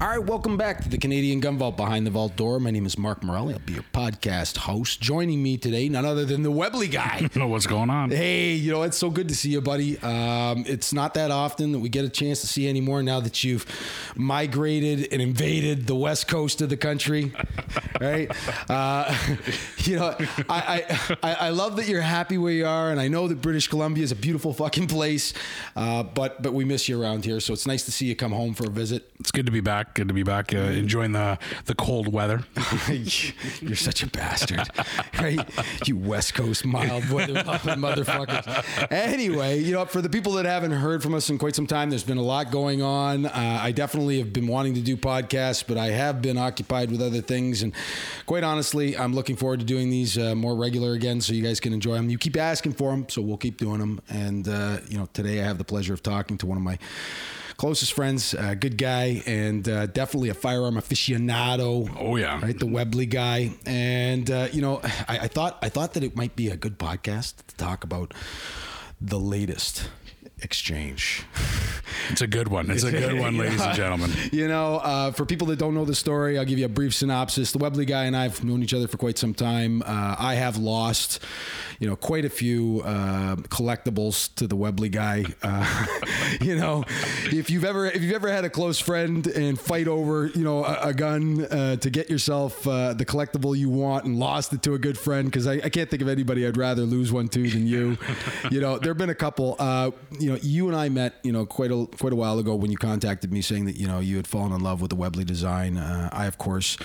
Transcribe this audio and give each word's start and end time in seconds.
All 0.00 0.06
right, 0.06 0.24
welcome 0.24 0.56
back 0.56 0.80
to 0.84 0.88
the 0.88 0.96
Canadian 0.96 1.40
Gun 1.40 1.58
Vault 1.58 1.76
Behind 1.76 2.06
the 2.06 2.10
Vault 2.12 2.36
Door. 2.36 2.60
My 2.60 2.70
name 2.70 2.86
is 2.86 2.96
Mark 2.96 3.24
Morelli. 3.24 3.54
I'll 3.54 3.58
be 3.58 3.72
your 3.72 3.82
podcast 3.92 4.56
host. 4.56 5.00
Joining 5.00 5.42
me 5.42 5.56
today, 5.56 5.88
none 5.88 6.04
other 6.04 6.24
than 6.24 6.44
the 6.44 6.52
Webley 6.52 6.86
guy. 6.86 7.28
know 7.34 7.48
what's 7.48 7.66
going 7.66 7.90
on. 7.90 8.12
Hey, 8.12 8.52
you 8.52 8.70
know, 8.70 8.84
it's 8.84 8.96
so 8.96 9.10
good 9.10 9.26
to 9.28 9.34
see 9.34 9.50
you, 9.50 9.60
buddy. 9.60 9.98
Um, 9.98 10.62
it's 10.68 10.92
not 10.92 11.14
that 11.14 11.32
often 11.32 11.72
that 11.72 11.80
we 11.80 11.88
get 11.88 12.04
a 12.04 12.08
chance 12.08 12.40
to 12.42 12.46
see 12.46 12.62
you 12.62 12.68
anymore 12.68 13.02
now 13.02 13.18
that 13.18 13.42
you've 13.42 13.66
migrated 14.14 15.12
and 15.12 15.20
invaded 15.20 15.88
the 15.88 15.96
west 15.96 16.28
coast 16.28 16.62
of 16.62 16.68
the 16.68 16.76
country, 16.76 17.32
right? 18.00 18.30
Uh, 18.70 19.12
you 19.78 19.96
know, 19.96 20.14
I, 20.48 20.96
I, 21.24 21.34
I 21.34 21.48
love 21.48 21.74
that 21.74 21.88
you're 21.88 22.02
happy 22.02 22.38
where 22.38 22.52
you 22.52 22.66
are, 22.66 22.92
and 22.92 23.00
I 23.00 23.08
know 23.08 23.26
that 23.26 23.42
British 23.42 23.66
Columbia 23.66 24.04
is 24.04 24.12
a 24.12 24.16
beautiful 24.16 24.52
fucking 24.52 24.86
place, 24.86 25.34
uh, 25.74 26.04
but 26.04 26.40
but 26.40 26.54
we 26.54 26.64
miss 26.64 26.88
you 26.88 27.02
around 27.02 27.24
here, 27.24 27.40
so 27.40 27.52
it's 27.52 27.66
nice 27.66 27.84
to 27.86 27.90
see 27.90 28.06
you 28.06 28.14
come 28.14 28.30
home 28.30 28.54
for 28.54 28.68
a 28.68 28.70
visit. 28.70 29.10
It's 29.18 29.32
good 29.32 29.46
to 29.46 29.52
be 29.52 29.60
back. 29.60 29.87
Good 29.94 30.08
to 30.08 30.14
be 30.14 30.22
back. 30.22 30.54
Uh, 30.54 30.58
enjoying 30.58 31.12
the 31.12 31.38
the 31.66 31.74
cold 31.74 32.12
weather. 32.12 32.44
You're 33.60 33.76
such 33.76 34.02
a 34.02 34.06
bastard, 34.06 34.68
right? 35.18 35.48
You 35.86 35.96
West 35.96 36.34
Coast 36.34 36.64
mild 36.64 37.08
weather 37.10 37.34
motherfuckers. 37.34 38.90
Anyway, 38.90 39.60
you 39.60 39.72
know, 39.72 39.84
for 39.84 40.00
the 40.00 40.08
people 40.08 40.32
that 40.32 40.44
haven't 40.44 40.72
heard 40.72 41.02
from 41.02 41.14
us 41.14 41.30
in 41.30 41.38
quite 41.38 41.54
some 41.54 41.66
time, 41.66 41.90
there's 41.90 42.04
been 42.04 42.18
a 42.18 42.22
lot 42.22 42.50
going 42.50 42.82
on. 42.82 43.26
Uh, 43.26 43.58
I 43.62 43.72
definitely 43.72 44.18
have 44.18 44.32
been 44.32 44.46
wanting 44.46 44.74
to 44.74 44.80
do 44.80 44.96
podcasts, 44.96 45.64
but 45.66 45.76
I 45.76 45.86
have 45.86 46.22
been 46.22 46.38
occupied 46.38 46.90
with 46.90 47.02
other 47.02 47.20
things. 47.20 47.62
And 47.62 47.72
quite 48.26 48.44
honestly, 48.44 48.96
I'm 48.96 49.14
looking 49.14 49.36
forward 49.36 49.60
to 49.60 49.66
doing 49.66 49.90
these 49.90 50.18
uh, 50.18 50.34
more 50.34 50.54
regular 50.56 50.92
again, 50.92 51.20
so 51.20 51.32
you 51.32 51.42
guys 51.42 51.60
can 51.60 51.72
enjoy 51.72 51.94
them. 51.94 52.10
You 52.10 52.18
keep 52.18 52.36
asking 52.36 52.72
for 52.72 52.90
them, 52.90 53.08
so 53.08 53.22
we'll 53.22 53.36
keep 53.36 53.56
doing 53.56 53.78
them. 53.80 54.00
And 54.08 54.48
uh, 54.48 54.78
you 54.88 54.98
know, 54.98 55.08
today 55.12 55.40
I 55.40 55.44
have 55.44 55.58
the 55.58 55.64
pleasure 55.64 55.94
of 55.94 56.02
talking 56.02 56.38
to 56.38 56.46
one 56.46 56.56
of 56.56 56.62
my 56.62 56.78
closest 57.58 57.92
friends, 57.92 58.32
uh, 58.34 58.54
good 58.54 58.78
guy, 58.78 59.22
and 59.26 59.68
uh, 59.68 59.86
definitely 59.86 60.30
a 60.30 60.34
firearm 60.34 60.76
aficionado. 60.76 61.94
Oh 61.98 62.16
yeah, 62.16 62.40
right, 62.40 62.58
the 62.58 62.66
Webley 62.66 63.04
guy. 63.04 63.50
And 63.66 64.30
uh, 64.30 64.48
you 64.52 64.62
know, 64.62 64.80
I, 65.06 65.18
I 65.18 65.28
thought 65.28 65.58
I 65.60 65.68
thought 65.68 65.92
that 65.94 66.02
it 66.02 66.16
might 66.16 66.34
be 66.34 66.48
a 66.48 66.56
good 66.56 66.78
podcast 66.78 67.36
to 67.48 67.56
talk 67.56 67.84
about 67.84 68.14
the 69.00 69.18
latest 69.20 69.90
exchange. 70.42 71.24
It's 72.10 72.22
a 72.22 72.26
good 72.26 72.48
one. 72.48 72.70
It's 72.70 72.84
a 72.84 72.90
good 72.90 73.18
one, 73.18 73.36
ladies 73.38 73.60
and 73.60 73.74
gentlemen. 73.74 74.10
You 74.32 74.48
know, 74.48 74.76
uh, 74.76 75.10
for 75.12 75.26
people 75.26 75.46
that 75.48 75.58
don't 75.58 75.74
know 75.74 75.84
the 75.84 75.94
story, 75.94 76.38
I'll 76.38 76.44
give 76.44 76.58
you 76.58 76.64
a 76.64 76.70
brief 76.70 76.94
synopsis. 76.94 77.52
The 77.52 77.58
Webley 77.58 77.84
guy 77.84 78.04
and 78.04 78.16
I 78.16 78.22
have 78.24 78.42
known 78.44 78.62
each 78.62 78.74
other 78.74 78.88
for 78.88 78.96
quite 78.96 79.18
some 79.18 79.34
time. 79.34 79.82
Uh, 79.82 80.16
I 80.18 80.34
have 80.34 80.56
lost, 80.56 81.22
you 81.78 81.88
know, 81.88 81.96
quite 81.96 82.24
a 82.24 82.30
few 82.30 82.82
uh, 82.84 83.36
collectibles 83.36 84.34
to 84.36 84.46
the 84.46 84.56
Webley 84.56 84.88
guy. 84.88 85.24
Uh, 85.42 85.86
you 86.40 86.56
know, 86.56 86.84
if 87.26 87.50
you've 87.50 87.64
ever 87.64 87.86
if 87.86 88.02
you've 88.02 88.14
ever 88.14 88.30
had 88.30 88.44
a 88.44 88.50
close 88.50 88.78
friend 88.78 89.26
and 89.26 89.58
fight 89.58 89.88
over, 89.88 90.26
you 90.26 90.44
know, 90.44 90.64
a, 90.64 90.88
a 90.88 90.94
gun 90.94 91.44
uh, 91.46 91.76
to 91.76 91.90
get 91.90 92.10
yourself 92.10 92.66
uh, 92.66 92.94
the 92.94 93.04
collectible 93.04 93.56
you 93.56 93.68
want 93.68 94.04
and 94.04 94.18
lost 94.18 94.52
it 94.52 94.62
to 94.62 94.74
a 94.74 94.78
good 94.78 94.98
friend, 94.98 95.26
because 95.26 95.46
I, 95.46 95.54
I, 95.54 95.68
can't 95.68 95.90
think 95.90 96.02
of 96.02 96.08
anybody 96.08 96.46
I'd 96.46 96.56
rather 96.56 96.82
lose 96.82 97.12
one 97.12 97.28
to 97.28 97.48
than 97.48 97.66
you. 97.66 97.98
you 98.50 98.60
know, 98.60 98.78
there 98.78 98.90
have 98.90 98.98
been 98.98 99.10
a 99.10 99.14
couple. 99.14 99.56
you 100.18 100.27
know, 100.28 100.38
you 100.42 100.68
and 100.68 100.76
I 100.76 100.88
met, 100.88 101.14
you 101.22 101.32
know, 101.32 101.46
quite 101.46 101.70
a 101.70 101.86
quite 101.98 102.12
a 102.12 102.16
while 102.16 102.38
ago 102.38 102.54
when 102.54 102.70
you 102.70 102.76
contacted 102.76 103.32
me 103.32 103.40
saying 103.40 103.66
that 103.66 103.76
you 103.76 103.86
know 103.86 104.00
you 104.00 104.16
had 104.16 104.26
fallen 104.26 104.52
in 104.52 104.60
love 104.60 104.80
with 104.80 104.90
the 104.90 104.96
Webley 104.96 105.24
design. 105.24 105.76
Uh, 105.76 106.10
I 106.12 106.26
of 106.26 106.38
course 106.38 106.76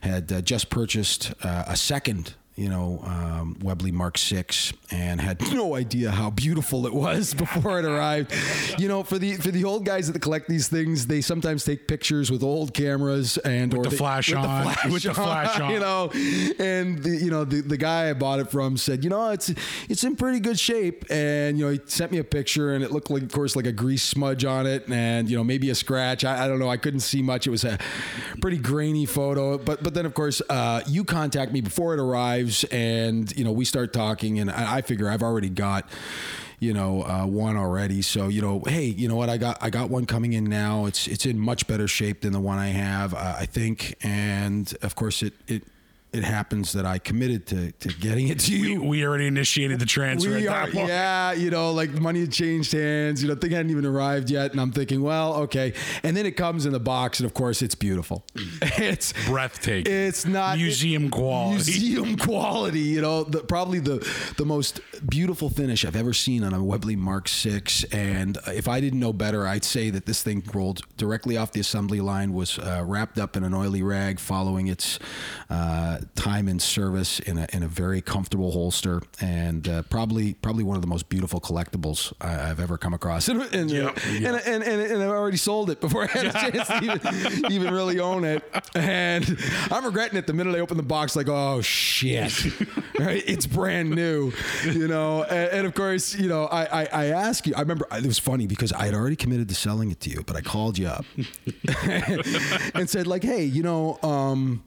had 0.00 0.32
uh, 0.32 0.40
just 0.40 0.70
purchased 0.70 1.32
uh, 1.42 1.64
a 1.66 1.76
second 1.76 2.34
you 2.60 2.68
know, 2.68 3.00
um, 3.04 3.56
Webley 3.62 3.90
Mark 3.90 4.18
Six, 4.18 4.74
and 4.90 5.18
had 5.18 5.40
no 5.54 5.74
idea 5.74 6.10
how 6.10 6.28
beautiful 6.28 6.86
it 6.86 6.92
was 6.92 7.32
before 7.44 7.78
it 7.78 7.86
arrived. 7.86 8.34
You 8.78 8.86
know, 8.86 9.02
for 9.02 9.18
the 9.18 9.36
for 9.36 9.50
the 9.50 9.64
old 9.64 9.86
guys 9.86 10.12
that 10.12 10.20
collect 10.20 10.46
these 10.46 10.68
things, 10.68 11.06
they 11.06 11.22
sometimes 11.22 11.64
take 11.64 11.88
pictures 11.88 12.30
with 12.30 12.42
old 12.42 12.74
cameras 12.74 13.38
and 13.38 13.72
with 13.72 13.80
or 13.80 13.84
the, 13.84 13.90
they, 13.90 13.96
flash 13.96 14.28
with 14.28 14.38
on, 14.38 14.66
the 14.66 14.72
flash 14.72 14.92
with 14.92 15.02
the 15.04 15.14
flash 15.14 15.58
on, 15.60 15.70
you 15.70 15.80
know. 15.80 16.10
And 16.58 17.02
the, 17.02 17.16
you 17.16 17.30
know, 17.30 17.44
the, 17.44 17.62
the 17.62 17.78
guy 17.78 18.10
I 18.10 18.12
bought 18.12 18.40
it 18.40 18.50
from 18.50 18.76
said, 18.76 19.04
you 19.04 19.08
know, 19.08 19.30
it's 19.30 19.50
it's 19.88 20.04
in 20.04 20.14
pretty 20.16 20.40
good 20.40 20.58
shape, 20.58 21.06
and 21.08 21.58
you 21.58 21.64
know, 21.64 21.70
he 21.72 21.80
sent 21.86 22.12
me 22.12 22.18
a 22.18 22.24
picture, 22.24 22.74
and 22.74 22.84
it 22.84 22.92
looked 22.92 23.08
like, 23.08 23.22
of 23.22 23.32
course, 23.32 23.56
like 23.56 23.66
a 23.66 23.72
grease 23.72 24.02
smudge 24.02 24.44
on 24.44 24.66
it, 24.66 24.86
and 24.90 25.30
you 25.30 25.36
know, 25.38 25.44
maybe 25.44 25.70
a 25.70 25.74
scratch. 25.74 26.26
I, 26.26 26.44
I 26.44 26.46
don't 26.46 26.58
know. 26.58 26.68
I 26.68 26.76
couldn't 26.76 27.00
see 27.00 27.22
much. 27.22 27.46
It 27.46 27.50
was 27.50 27.64
a 27.64 27.78
pretty 28.42 28.58
grainy 28.58 29.06
photo, 29.06 29.56
but 29.56 29.82
but 29.82 29.94
then 29.94 30.04
of 30.04 30.12
course, 30.12 30.42
uh, 30.50 30.82
you 30.86 31.04
contact 31.04 31.52
me 31.52 31.62
before 31.62 31.94
it 31.94 32.00
arrives, 32.00 32.49
and 32.70 33.34
you 33.36 33.44
know 33.44 33.52
we 33.52 33.64
start 33.64 33.92
talking, 33.92 34.38
and 34.38 34.50
I, 34.50 34.76
I 34.76 34.80
figure 34.82 35.08
I've 35.08 35.22
already 35.22 35.50
got 35.50 35.88
you 36.58 36.72
know 36.72 37.02
uh, 37.02 37.26
one 37.26 37.56
already. 37.56 38.02
So 38.02 38.28
you 38.28 38.42
know, 38.42 38.62
hey, 38.66 38.84
you 38.84 39.08
know 39.08 39.16
what? 39.16 39.28
I 39.28 39.36
got 39.38 39.58
I 39.60 39.70
got 39.70 39.90
one 39.90 40.06
coming 40.06 40.32
in 40.34 40.44
now. 40.44 40.86
It's 40.86 41.06
it's 41.08 41.26
in 41.26 41.38
much 41.38 41.66
better 41.66 41.88
shape 41.88 42.20
than 42.20 42.32
the 42.32 42.40
one 42.40 42.58
I 42.58 42.68
have, 42.68 43.14
uh, 43.14 43.36
I 43.38 43.46
think. 43.46 43.96
And 44.02 44.72
of 44.82 44.94
course, 44.94 45.22
it 45.22 45.34
it 45.48 45.64
it 46.12 46.24
happens 46.24 46.72
that 46.72 46.84
I 46.84 46.98
committed 46.98 47.46
to, 47.48 47.70
to 47.70 47.88
getting 47.88 48.28
it 48.28 48.40
to 48.40 48.56
you. 48.56 48.80
We, 48.80 48.88
we 48.88 49.06
already 49.06 49.26
initiated 49.26 49.78
the 49.78 49.86
transfer. 49.86 50.30
We 50.30 50.48
are, 50.48 50.68
yeah, 50.70 51.32
you 51.32 51.50
know, 51.50 51.72
like 51.72 51.90
money 51.92 52.20
had 52.20 52.32
changed 52.32 52.72
hands. 52.72 53.22
You 53.22 53.28
know, 53.28 53.36
thing 53.36 53.52
hadn't 53.52 53.70
even 53.70 53.86
arrived 53.86 54.28
yet, 54.28 54.50
and 54.50 54.60
I'm 54.60 54.72
thinking, 54.72 55.02
well, 55.02 55.34
okay. 55.34 55.72
And 56.02 56.16
then 56.16 56.26
it 56.26 56.32
comes 56.32 56.66
in 56.66 56.72
the 56.72 56.80
box, 56.80 57.20
and 57.20 57.26
of 57.26 57.34
course, 57.34 57.62
it's 57.62 57.74
beautiful. 57.74 58.24
It's 58.82 59.12
breathtaking. 59.26 59.92
It's 59.92 60.24
not 60.24 60.56
museum 60.56 61.06
it, 61.06 61.12
quality. 61.12 61.54
Museum 61.56 62.16
quality. 62.16 62.80
You 62.80 63.02
know, 63.02 63.24
the, 63.24 63.40
probably 63.40 63.78
the 63.78 64.06
the 64.36 64.44
most 64.44 64.80
beautiful 65.08 65.50
finish 65.50 65.84
I've 65.84 65.96
ever 65.96 66.12
seen 66.12 66.42
on 66.44 66.54
a 66.54 66.62
Webley 66.62 66.96
Mark 66.96 67.28
Six. 67.28 67.84
And 67.84 68.38
if 68.46 68.68
I 68.68 68.80
didn't 68.80 69.00
know 69.00 69.12
better, 69.12 69.46
I'd 69.46 69.64
say 69.64 69.90
that 69.90 70.06
this 70.06 70.22
thing 70.22 70.42
rolled 70.54 70.80
directly 70.96 71.36
off 71.36 71.52
the 71.52 71.60
assembly 71.60 72.00
line, 72.00 72.32
was 72.32 72.58
uh, 72.58 72.82
wrapped 72.86 73.18
up 73.18 73.36
in 73.36 73.44
an 73.44 73.54
oily 73.54 73.82
rag, 73.82 74.18
following 74.18 74.68
its. 74.68 74.98
Uh, 75.48 75.99
time 76.14 76.48
in 76.48 76.58
service 76.58 77.20
in 77.20 77.38
a, 77.38 77.46
in 77.52 77.62
a 77.62 77.68
very 77.68 78.00
comfortable 78.00 78.50
holster 78.50 79.02
and 79.20 79.68
uh, 79.68 79.82
probably 79.82 80.34
probably 80.34 80.64
one 80.64 80.76
of 80.76 80.82
the 80.82 80.88
most 80.88 81.08
beautiful 81.08 81.40
collectibles 81.40 82.12
I've 82.20 82.60
ever 82.60 82.78
come 82.78 82.94
across. 82.94 83.28
And, 83.40 83.42
and, 83.54 83.70
yep, 83.70 83.96
and, 84.06 84.20
yep. 84.20 84.42
and, 84.44 84.64
and, 84.64 84.80
and, 84.82 85.02
I've 85.02 85.10
already 85.10 85.36
sold 85.36 85.70
it 85.70 85.80
before 85.80 86.02
I 86.02 86.06
had 86.06 86.26
a 86.26 86.32
chance 86.32 86.66
to 86.66 86.82
even, 86.82 87.52
even 87.52 87.72
really 87.72 88.00
own 88.00 88.24
it. 88.24 88.42
And 88.74 89.38
I'm 89.70 89.84
regretting 89.84 90.18
it 90.18 90.26
the 90.26 90.32
minute 90.32 90.56
I 90.56 90.58
open 90.58 90.76
the 90.76 90.82
box, 90.82 91.14
like, 91.14 91.28
oh 91.28 91.60
shit, 91.60 92.44
right? 92.98 93.22
It's 93.24 93.46
brand 93.46 93.90
new, 93.90 94.32
you 94.64 94.88
know. 94.88 95.22
And, 95.22 95.52
and 95.52 95.66
of 95.66 95.74
course, 95.74 96.14
you 96.16 96.28
know, 96.28 96.46
I, 96.46 96.82
I, 96.82 96.88
I 96.92 97.04
ask 97.06 97.46
you, 97.46 97.54
I 97.54 97.60
remember 97.60 97.86
it 97.92 98.06
was 98.06 98.18
funny 98.18 98.48
because 98.48 98.72
I 98.72 98.86
had 98.86 98.94
already 98.94 99.16
committed 99.16 99.48
to 99.48 99.54
selling 99.54 99.92
it 99.92 100.00
to 100.00 100.10
you, 100.10 100.22
but 100.26 100.34
I 100.34 100.40
called 100.40 100.76
you 100.76 100.88
up 100.88 101.04
and 102.74 102.90
said, 102.90 103.06
like, 103.06 103.22
hey, 103.22 103.44
you 103.44 103.62
know, 103.62 103.98
um, 104.02 104.64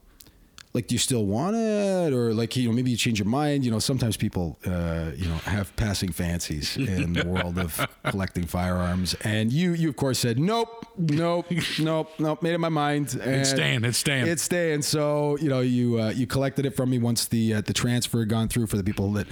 like 0.73 0.87
do 0.87 0.95
you 0.95 0.99
still 0.99 1.25
want 1.25 1.55
it? 1.55 2.13
Or 2.13 2.33
like 2.33 2.55
you 2.55 2.67
know 2.67 2.73
maybe 2.73 2.91
you 2.91 2.97
change 2.97 3.19
your 3.19 3.27
mind. 3.27 3.63
You 3.63 3.71
know 3.71 3.79
sometimes 3.79 4.17
people 4.17 4.57
uh, 4.65 5.11
you 5.15 5.27
know 5.27 5.35
have 5.45 5.75
passing 5.75 6.11
fancies 6.11 6.77
in 6.77 7.13
the 7.13 7.25
world 7.27 7.59
of 7.59 7.87
collecting 8.05 8.45
firearms. 8.45 9.13
And 9.23 9.51
you 9.51 9.73
you 9.73 9.89
of 9.89 9.95
course 9.95 10.19
said 10.19 10.39
nope 10.39 10.85
nope 10.97 11.45
nope 11.79 12.09
nope 12.17 12.41
made 12.41 12.53
up 12.55 12.59
my 12.59 12.69
mind. 12.69 13.19
It's 13.21 13.49
staying 13.49 13.83
it's 13.83 13.99
staying. 13.99 14.27
It's 14.27 14.41
staying. 14.41 14.81
So 14.81 15.37
you 15.37 15.49
know 15.49 15.61
you 15.61 15.99
uh, 15.99 16.09
you 16.09 16.25
collected 16.25 16.65
it 16.65 16.75
from 16.75 16.89
me 16.89 16.97
once 16.97 17.27
the 17.27 17.55
uh, 17.55 17.61
the 17.61 17.73
transfer 17.73 18.19
had 18.19 18.29
gone 18.29 18.47
through. 18.47 18.63
For 18.63 18.77
the 18.77 18.83
people 18.83 19.11
that 19.13 19.27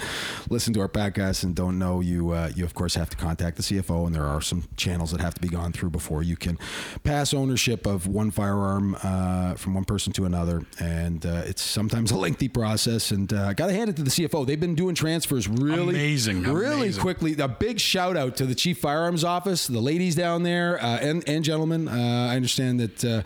listen 0.50 0.74
to 0.74 0.82
our 0.82 0.90
podcast 0.90 1.44
and 1.44 1.56
don't 1.56 1.80
know 1.80 2.02
you 2.02 2.32
uh, 2.32 2.52
you 2.56 2.66
of 2.66 2.74
course 2.74 2.96
have 2.96 3.10
to 3.10 3.18
contact 3.18 3.58
the 3.58 3.64
CFO 3.64 4.06
and 4.06 4.14
there 4.14 4.26
are 4.26 4.42
some 4.42 4.66
channels 4.76 5.12
that 5.12 5.22
have 5.22 5.34
to 5.34 5.42
be 5.42 5.48
gone 5.48 5.72
through 5.72 5.90
before 5.90 6.22
you 6.22 6.36
can 6.36 6.60
pass 7.04 7.34
ownership 7.34 7.86
of 7.86 8.08
one 8.08 8.30
firearm 8.30 8.96
uh, 9.04 9.56
from 9.56 9.74
one 9.74 9.86
person 9.86 10.14
to 10.14 10.26
another. 10.26 10.64
And 10.80 11.26
uh, 11.32 11.44
it's 11.46 11.62
sometimes 11.62 12.12
a 12.12 12.18
lengthy 12.18 12.50
process, 12.50 13.12
and 13.12 13.32
uh, 13.32 13.54
got 13.54 13.68
to 13.68 13.74
hand 13.74 13.90
it 13.90 13.96
to 13.96 14.04
the 14.04 14.10
CFO. 14.10 14.46
They've 14.46 14.60
been 14.60 14.76
doing 14.76 14.96
transfers 14.96 15.48
really 15.48 15.96
amazing, 15.96 16.44
really 16.44 16.76
amazing. 16.76 17.02
quickly. 17.02 17.36
A 17.40 17.48
big 17.48 17.80
shout 17.80 18.18
out 18.18 18.38
to 18.38 18.46
the 18.46 18.56
chief 18.56 18.80
firearms 18.80 19.24
office, 19.24 19.68
the 19.68 19.80
ladies 19.80 20.16
down 20.16 20.44
there, 20.44 20.84
uh, 20.84 20.98
and 20.98 21.28
and 21.28 21.44
gentlemen. 21.44 21.88
Uh, 21.88 22.28
I 22.32 22.36
understand 22.36 22.80
that 22.80 23.06
uh, 23.06 23.24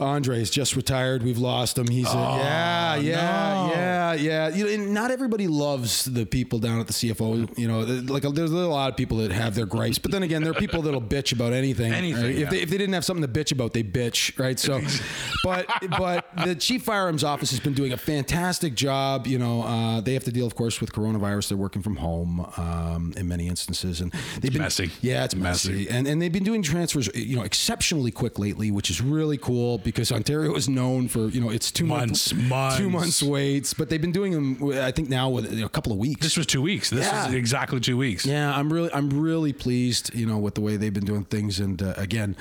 Andre's 0.00 0.50
just 0.50 0.76
retired. 0.76 1.22
We've 1.22 1.38
lost 1.38 1.76
him. 1.76 1.86
He's 1.86 2.08
oh, 2.08 2.18
a, 2.18 2.38
yeah, 2.38 2.96
yeah, 2.96 3.52
no. 3.52 3.72
yeah, 3.74 4.12
yeah. 4.14 4.48
You 4.48 4.78
know, 4.78 4.84
not 4.84 5.10
everybody 5.10 5.46
loves 5.46 6.06
the 6.06 6.24
people 6.24 6.58
down 6.58 6.80
at 6.80 6.86
the 6.86 6.92
CFO. 6.92 7.56
You 7.58 7.68
know, 7.68 7.80
like 7.80 8.22
there's 8.22 8.50
a 8.50 8.56
lot 8.56 8.90
of 8.90 8.96
people 8.96 9.18
that 9.18 9.30
have 9.30 9.54
their 9.54 9.66
gripes, 9.66 9.98
but 9.98 10.10
then 10.10 10.22
again, 10.22 10.42
there 10.42 10.52
are 10.52 10.54
people 10.58 10.82
that'll 10.82 11.02
bitch 11.02 11.32
about 11.32 11.52
anything. 11.52 11.92
Anything. 11.92 12.24
Right? 12.24 12.34
Yeah. 12.34 12.44
If 12.44 12.50
they 12.50 12.60
if 12.60 12.70
they 12.70 12.78
didn't 12.78 12.94
have 12.94 13.04
something 13.04 13.26
to 13.26 13.40
bitch 13.40 13.52
about, 13.52 13.74
they 13.74 13.82
bitch, 13.82 14.38
right? 14.38 14.58
So, 14.58 14.80
but 15.44 15.66
but 15.98 16.26
the 16.44 16.54
chief 16.54 16.82
firearms 16.82 17.22
office 17.22 17.50
has 17.50 17.60
been 17.60 17.74
doing 17.74 17.92
a 17.92 17.98
fantastic 17.98 18.74
job. 18.74 19.26
You 19.26 19.38
know, 19.38 19.62
uh, 19.62 20.00
they 20.00 20.14
have 20.14 20.24
to 20.24 20.32
deal, 20.32 20.46
of 20.46 20.54
course, 20.54 20.80
with 20.80 20.92
coronavirus. 20.92 21.48
They're 21.48 21.58
working 21.58 21.82
from 21.82 21.96
home 21.96 22.46
um, 22.56 23.12
in 23.16 23.28
many 23.28 23.48
instances, 23.48 24.00
and 24.00 24.12
they've 24.12 24.44
it's 24.44 24.50
been 24.50 24.62
messy. 24.62 24.90
Yeah, 25.02 25.24
it's 25.24 25.34
messy, 25.34 25.72
messy. 25.72 25.90
and 25.90 26.06
and 26.06 26.22
they've 26.22 26.32
been 26.32 26.44
doing 26.44 26.62
transfers, 26.62 27.10
you 27.14 27.36
know, 27.36 27.42
exceptionally 27.42 28.10
quick 28.10 28.38
lately, 28.38 28.70
which 28.70 28.88
is 28.88 29.02
really 29.02 29.36
cool 29.36 29.78
because 29.90 30.10
Ontario 30.12 30.54
is 30.54 30.68
known 30.68 31.08
for 31.08 31.28
you 31.28 31.40
know 31.40 31.50
it's 31.50 31.70
two 31.70 31.84
Months, 31.86 32.32
months, 32.32 32.48
months. 32.50 32.76
two 32.78 32.90
months 32.90 33.22
waits, 33.22 33.74
but 33.74 33.88
they've 33.90 34.00
been 34.00 34.12
doing 34.12 34.32
them. 34.32 34.72
I 34.80 34.90
think 34.90 35.08
now 35.08 35.28
with 35.28 35.52
you 35.52 35.60
know, 35.60 35.66
a 35.66 35.70
couple 35.70 35.92
of 35.92 35.98
weeks. 35.98 36.22
This 36.22 36.36
was 36.36 36.46
two 36.46 36.62
weeks. 36.62 36.90
This 36.90 37.06
Yeah. 37.06 37.28
is 37.28 37.34
exactly 37.34 37.80
two 37.80 37.96
weeks. 37.96 38.24
Yeah, 38.26 38.54
I'm 38.56 38.72
really, 38.72 38.90
I'm 38.92 39.10
really 39.10 39.52
pleased, 39.52 40.14
you 40.14 40.26
know, 40.26 40.38
with 40.38 40.54
the 40.54 40.60
way 40.60 40.76
they've 40.76 40.92
been 40.92 41.04
doing 41.04 41.24
things. 41.24 41.60
And 41.60 41.82
uh, 41.82 41.94
again, 41.96 42.36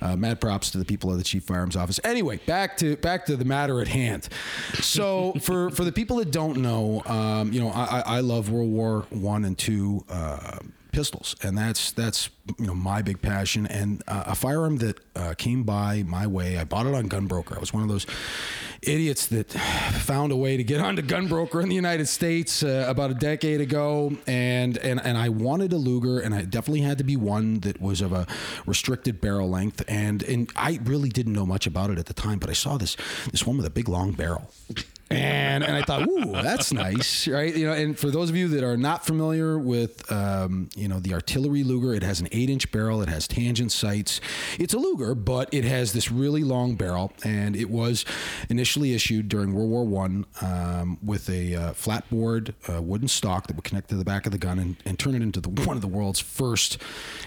uh, 0.00 0.16
mad 0.16 0.40
props 0.40 0.70
to 0.70 0.78
the 0.78 0.84
people 0.84 1.10
of 1.10 1.18
the 1.18 1.24
Chief 1.24 1.42
Firearms 1.44 1.76
Office. 1.76 1.98
Anyway, 2.04 2.38
back 2.46 2.76
to 2.78 2.96
back 2.96 3.26
to 3.26 3.36
the 3.36 3.44
matter 3.44 3.80
at 3.80 3.88
hand. 3.88 4.28
So 4.74 5.32
for 5.40 5.70
for 5.70 5.84
the 5.84 5.92
people 5.92 6.16
that 6.18 6.30
don't 6.30 6.58
know, 6.58 7.02
um, 7.06 7.52
you 7.52 7.60
know, 7.60 7.68
I, 7.70 7.84
I 7.84 8.02
I 8.16 8.20
love 8.20 8.50
World 8.50 8.70
War 8.70 9.06
One 9.10 9.44
and 9.44 9.56
Two. 9.58 10.04
Uh, 10.08 10.58
pistols 10.92 11.34
and 11.42 11.56
that's 11.56 11.90
that's 11.92 12.30
you 12.58 12.66
know 12.66 12.74
my 12.74 13.02
big 13.02 13.20
passion. 13.22 13.66
And 13.66 14.02
uh, 14.06 14.24
a 14.26 14.34
firearm 14.34 14.76
that 14.78 15.00
uh, 15.16 15.34
came 15.34 15.62
by 15.62 16.02
my 16.02 16.26
way 16.26 16.58
i 16.58 16.64
bought 16.64 16.86
it 16.86 16.94
on 16.94 17.08
gunbroker. 17.08 17.56
I 17.56 17.60
was 17.60 17.72
one 17.72 17.82
of 17.82 17.88
those 17.88 18.06
idiots 18.82 19.26
that 19.28 19.52
found 19.92 20.32
a 20.32 20.36
way 20.36 20.56
to 20.56 20.64
get 20.64 20.80
onto 20.86 21.02
gunbroker 21.02 21.62
in 21.62 21.68
the 21.68 21.74
united 21.74 22.06
states 22.06 22.62
uh, 22.62 22.86
about 22.88 23.10
a 23.10 23.14
decade 23.14 23.60
ago. 23.60 24.12
And 24.26 24.76
and 24.78 25.00
and 25.04 25.16
i 25.16 25.28
wanted 25.28 25.72
a 25.72 25.78
luger 25.78 26.20
and 26.20 26.34
i 26.34 26.42
definitely 26.42 26.82
had 26.82 26.98
to 26.98 27.04
be 27.04 27.16
one 27.16 27.60
that 27.60 27.80
was 27.80 28.00
of 28.00 28.12
a 28.12 28.26
restricted 28.66 29.20
barrel 29.20 29.48
length. 29.50 29.82
And 29.88 30.22
and 30.22 30.50
i 30.56 30.78
really 30.84 31.08
didn't 31.08 31.32
know 31.32 31.46
much 31.46 31.66
about 31.66 31.90
it 31.90 31.98
at 31.98 32.06
the 32.06 32.14
time 32.14 32.38
but 32.38 32.50
i 32.50 32.54
saw 32.54 32.76
this 32.76 32.96
this 33.30 33.46
one 33.46 33.56
with 33.56 33.66
a 33.66 33.70
big 33.70 33.88
long 33.88 34.12
barrel 34.12 34.50
and 35.12 35.64
and 35.64 35.76
I 35.76 35.82
thought, 35.82 36.08
ooh, 36.08 36.32
that's 36.32 36.72
nice, 36.72 37.28
right? 37.28 37.54
You 37.54 37.66
know, 37.66 37.72
and 37.72 37.98
for 37.98 38.10
those 38.10 38.30
of 38.30 38.36
you 38.36 38.48
that 38.48 38.64
are 38.64 38.76
not 38.76 39.04
familiar 39.06 39.58
with, 39.58 40.10
um, 40.10 40.68
you 40.74 40.88
know, 40.88 40.98
the 40.98 41.14
artillery 41.14 41.64
Luger, 41.64 41.94
it 41.94 42.02
has 42.02 42.20
an 42.20 42.28
eight-inch 42.32 42.70
barrel, 42.72 43.02
it 43.02 43.08
has 43.08 43.28
tangent 43.28 43.72
sights. 43.72 44.20
It's 44.58 44.74
a 44.74 44.78
Luger, 44.78 45.14
but 45.14 45.52
it 45.52 45.64
has 45.64 45.92
this 45.92 46.10
really 46.10 46.44
long 46.44 46.74
barrel, 46.74 47.12
and 47.24 47.56
it 47.56 47.70
was 47.70 48.04
initially 48.48 48.94
issued 48.94 49.28
during 49.28 49.54
World 49.54 49.70
War 49.70 49.84
One 49.84 50.26
um, 50.40 50.98
with 51.02 51.28
a 51.28 51.54
uh, 51.54 51.72
flatboard 51.72 52.54
uh, 52.68 52.82
wooden 52.82 53.08
stock 53.08 53.46
that 53.46 53.56
would 53.56 53.64
connect 53.64 53.88
to 53.90 53.96
the 53.96 54.04
back 54.04 54.26
of 54.26 54.32
the 54.32 54.38
gun 54.38 54.58
and, 54.58 54.76
and 54.84 54.98
turn 54.98 55.14
it 55.14 55.22
into 55.22 55.40
the 55.40 55.48
one 55.48 55.76
of 55.76 55.82
the 55.82 55.88
world's 55.88 56.20
first 56.20 56.78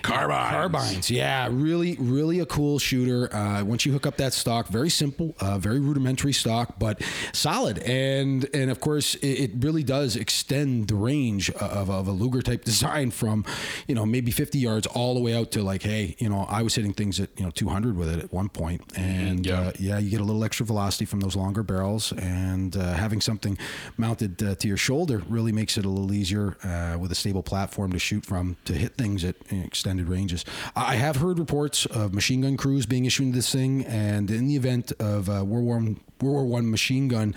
Carbines. 0.02 0.52
Carbines, 0.52 1.12
yeah, 1.12 1.48
really, 1.52 1.96
really 2.00 2.40
a 2.40 2.46
cool 2.46 2.80
shooter. 2.80 3.34
Uh, 3.36 3.64
once 3.64 3.86
you 3.86 3.92
hook 3.92 4.06
up 4.06 4.18
that 4.18 4.34
stock, 4.34 4.68
very 4.68 4.90
simple, 4.90 5.36
uh, 5.40 5.58
very 5.58 5.80
rudimentary 5.80 6.34
stock, 6.34 6.76
but 6.80 7.02
solid, 7.34 7.75
and 7.80 8.48
and 8.54 8.70
of 8.72 8.80
course 8.80 9.16
it, 9.16 9.28
it 9.28 9.52
really 9.60 9.84
does 9.84 10.16
extend 10.16 10.88
the 10.88 10.96
range 10.96 11.50
of, 11.52 11.90
of 11.90 12.08
a 12.08 12.12
Luger 12.12 12.42
type 12.42 12.64
design 12.66 13.12
from, 13.12 13.46
you 13.88 13.96
know, 13.96 14.06
maybe 14.06 14.32
50 14.32 14.58
yards 14.60 14.88
all 14.88 15.14
the 15.14 15.20
way 15.22 15.36
out 15.36 15.52
to 15.52 15.62
like, 15.64 15.84
hey, 15.84 16.16
you 16.20 16.30
know, 16.30 16.46
I 16.50 16.62
was 16.62 16.76
hitting 16.76 16.94
things 16.94 17.20
at 17.20 17.30
you 17.38 17.46
know 17.46 17.52
200 17.52 17.96
with 17.98 18.10
it 18.10 18.20
at 18.24 18.34
one 18.34 18.50
point, 18.50 18.82
and 18.98 19.46
Yeah. 19.46 19.60
uh, 19.60 19.72
yeah, 19.80 19.98
you 20.00 20.10
get 20.10 20.22
a 20.22 20.24
little 20.24 20.44
extra 20.44 20.66
velocity 20.66 21.06
from 21.06 21.20
those 21.20 21.36
longer 21.36 21.64
barrels, 21.64 22.12
and 22.14 22.76
uh, 22.76 22.94
having 22.94 23.22
something 23.22 23.58
mounted 23.98 24.42
uh, 24.44 24.56
to 24.56 24.68
your 24.68 24.78
shoulder 24.78 25.22
really 25.30 25.52
makes 25.52 25.78
it 25.78 25.86
a 25.86 25.90
little 25.90 26.14
easier 26.14 26.58
uh, 26.64 26.98
with 27.00 27.12
a 27.12 27.16
stable 27.16 27.44
platform 27.44 27.92
to 27.92 28.00
shoot 28.00 28.26
from 28.26 28.58
to 28.66 28.74
hit 28.74 28.96
things 28.96 29.24
at 29.24 29.36
extended 29.52 30.08
ranges. 30.08 30.46
I 30.76 30.96
have 30.96 31.18
heard 31.18 31.40
reports 31.40 31.86
of 31.86 32.14
machine 32.14 32.42
gun 32.42 32.58
crews 32.58 32.86
being 32.86 33.06
issued 33.06 33.34
this 33.34 33.52
thing, 33.52 33.84
and 33.86 34.30
in 34.30 34.48
the 34.48 34.56
event 34.56 34.92
of 35.00 35.30
uh, 35.30 35.44
World 35.46 35.66
War 35.66 35.82
World 36.22 36.36
War 36.36 36.46
One 36.46 36.70
machine 36.72 37.08
gun 37.08 37.36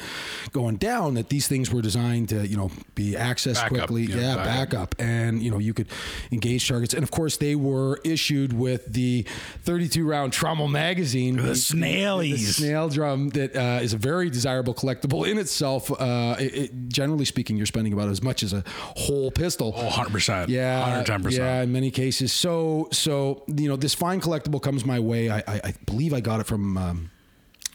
going 0.53 0.77
down, 0.77 1.15
that 1.15 1.29
these 1.29 1.49
things 1.49 1.71
were 1.73 1.83
designed 1.83 2.29
to 2.31 2.47
you 2.47 2.57
know 2.57 2.71
be 2.95 3.13
accessed 3.13 3.55
Backup, 3.55 3.69
quickly, 3.89 4.03
yeah, 4.05 4.17
yeah, 4.17 4.35
backup. 4.37 4.45
backup, 4.45 4.95
and 4.99 5.43
you 5.43 5.51
know 5.51 5.59
you 5.59 5.75
could 5.75 5.89
engage 6.33 6.67
targets, 6.69 6.95
and 6.95 7.03
of 7.03 7.11
course 7.11 7.37
they 7.39 7.55
were 7.55 8.01
issued 8.05 8.53
with 8.53 8.93
the 8.93 9.27
32 9.65 10.07
round 10.07 10.33
Trommel 10.33 10.71
magazine, 10.71 11.37
The 11.37 11.43
the 11.43 11.51
snailies. 11.53 12.39
snail 12.55 12.89
drum 12.89 13.31
that 13.31 13.57
uh, 13.57 13.81
is 13.83 13.93
a 13.93 13.99
very 13.99 14.31
desirable 14.31 14.75
collectible 14.75 15.29
in 15.31 15.39
itself. 15.39 15.91
Uh, 15.91 16.37
it, 16.39 16.55
it- 16.55 16.89
generally 16.89 17.25
speaking, 17.25 17.57
you're 17.57 17.67
spending 17.67 17.93
about 17.93 18.09
as 18.09 18.23
much 18.23 18.43
as 18.43 18.53
a 18.53 18.63
whole 18.97 19.31
pistol. 19.31 19.73
Oh, 19.77 19.89
100%. 19.89 20.49
Yeah, 20.49 21.03
110%. 21.05 21.33
Yeah, 21.37 21.63
in 21.63 21.73
many 21.73 21.91
cases. 21.91 22.33
So, 22.33 22.89
so 22.93 23.43
you 23.47 23.69
know, 23.69 23.77
this 23.77 23.95
fine 23.95 24.21
collectible 24.21 24.61
comes 24.63 24.85
my 24.85 24.99
way. 25.01 25.29
I, 25.31 25.39
I, 25.39 25.61
I 25.65 25.75
believe 25.87 26.13
I 26.15 26.21
got 26.21 26.41
it 26.41 26.47
from. 26.47 26.77
Um, 26.79 27.11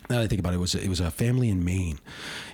now 0.09 0.17
that 0.17 0.23
I 0.23 0.27
think 0.27 0.39
about 0.39 0.53
it, 0.53 0.57
it 0.57 0.59
was 0.59 0.75
it 0.75 0.89
was 0.89 0.99
a 0.99 1.11
family 1.11 1.49
in 1.49 1.63
Maine, 1.63 1.99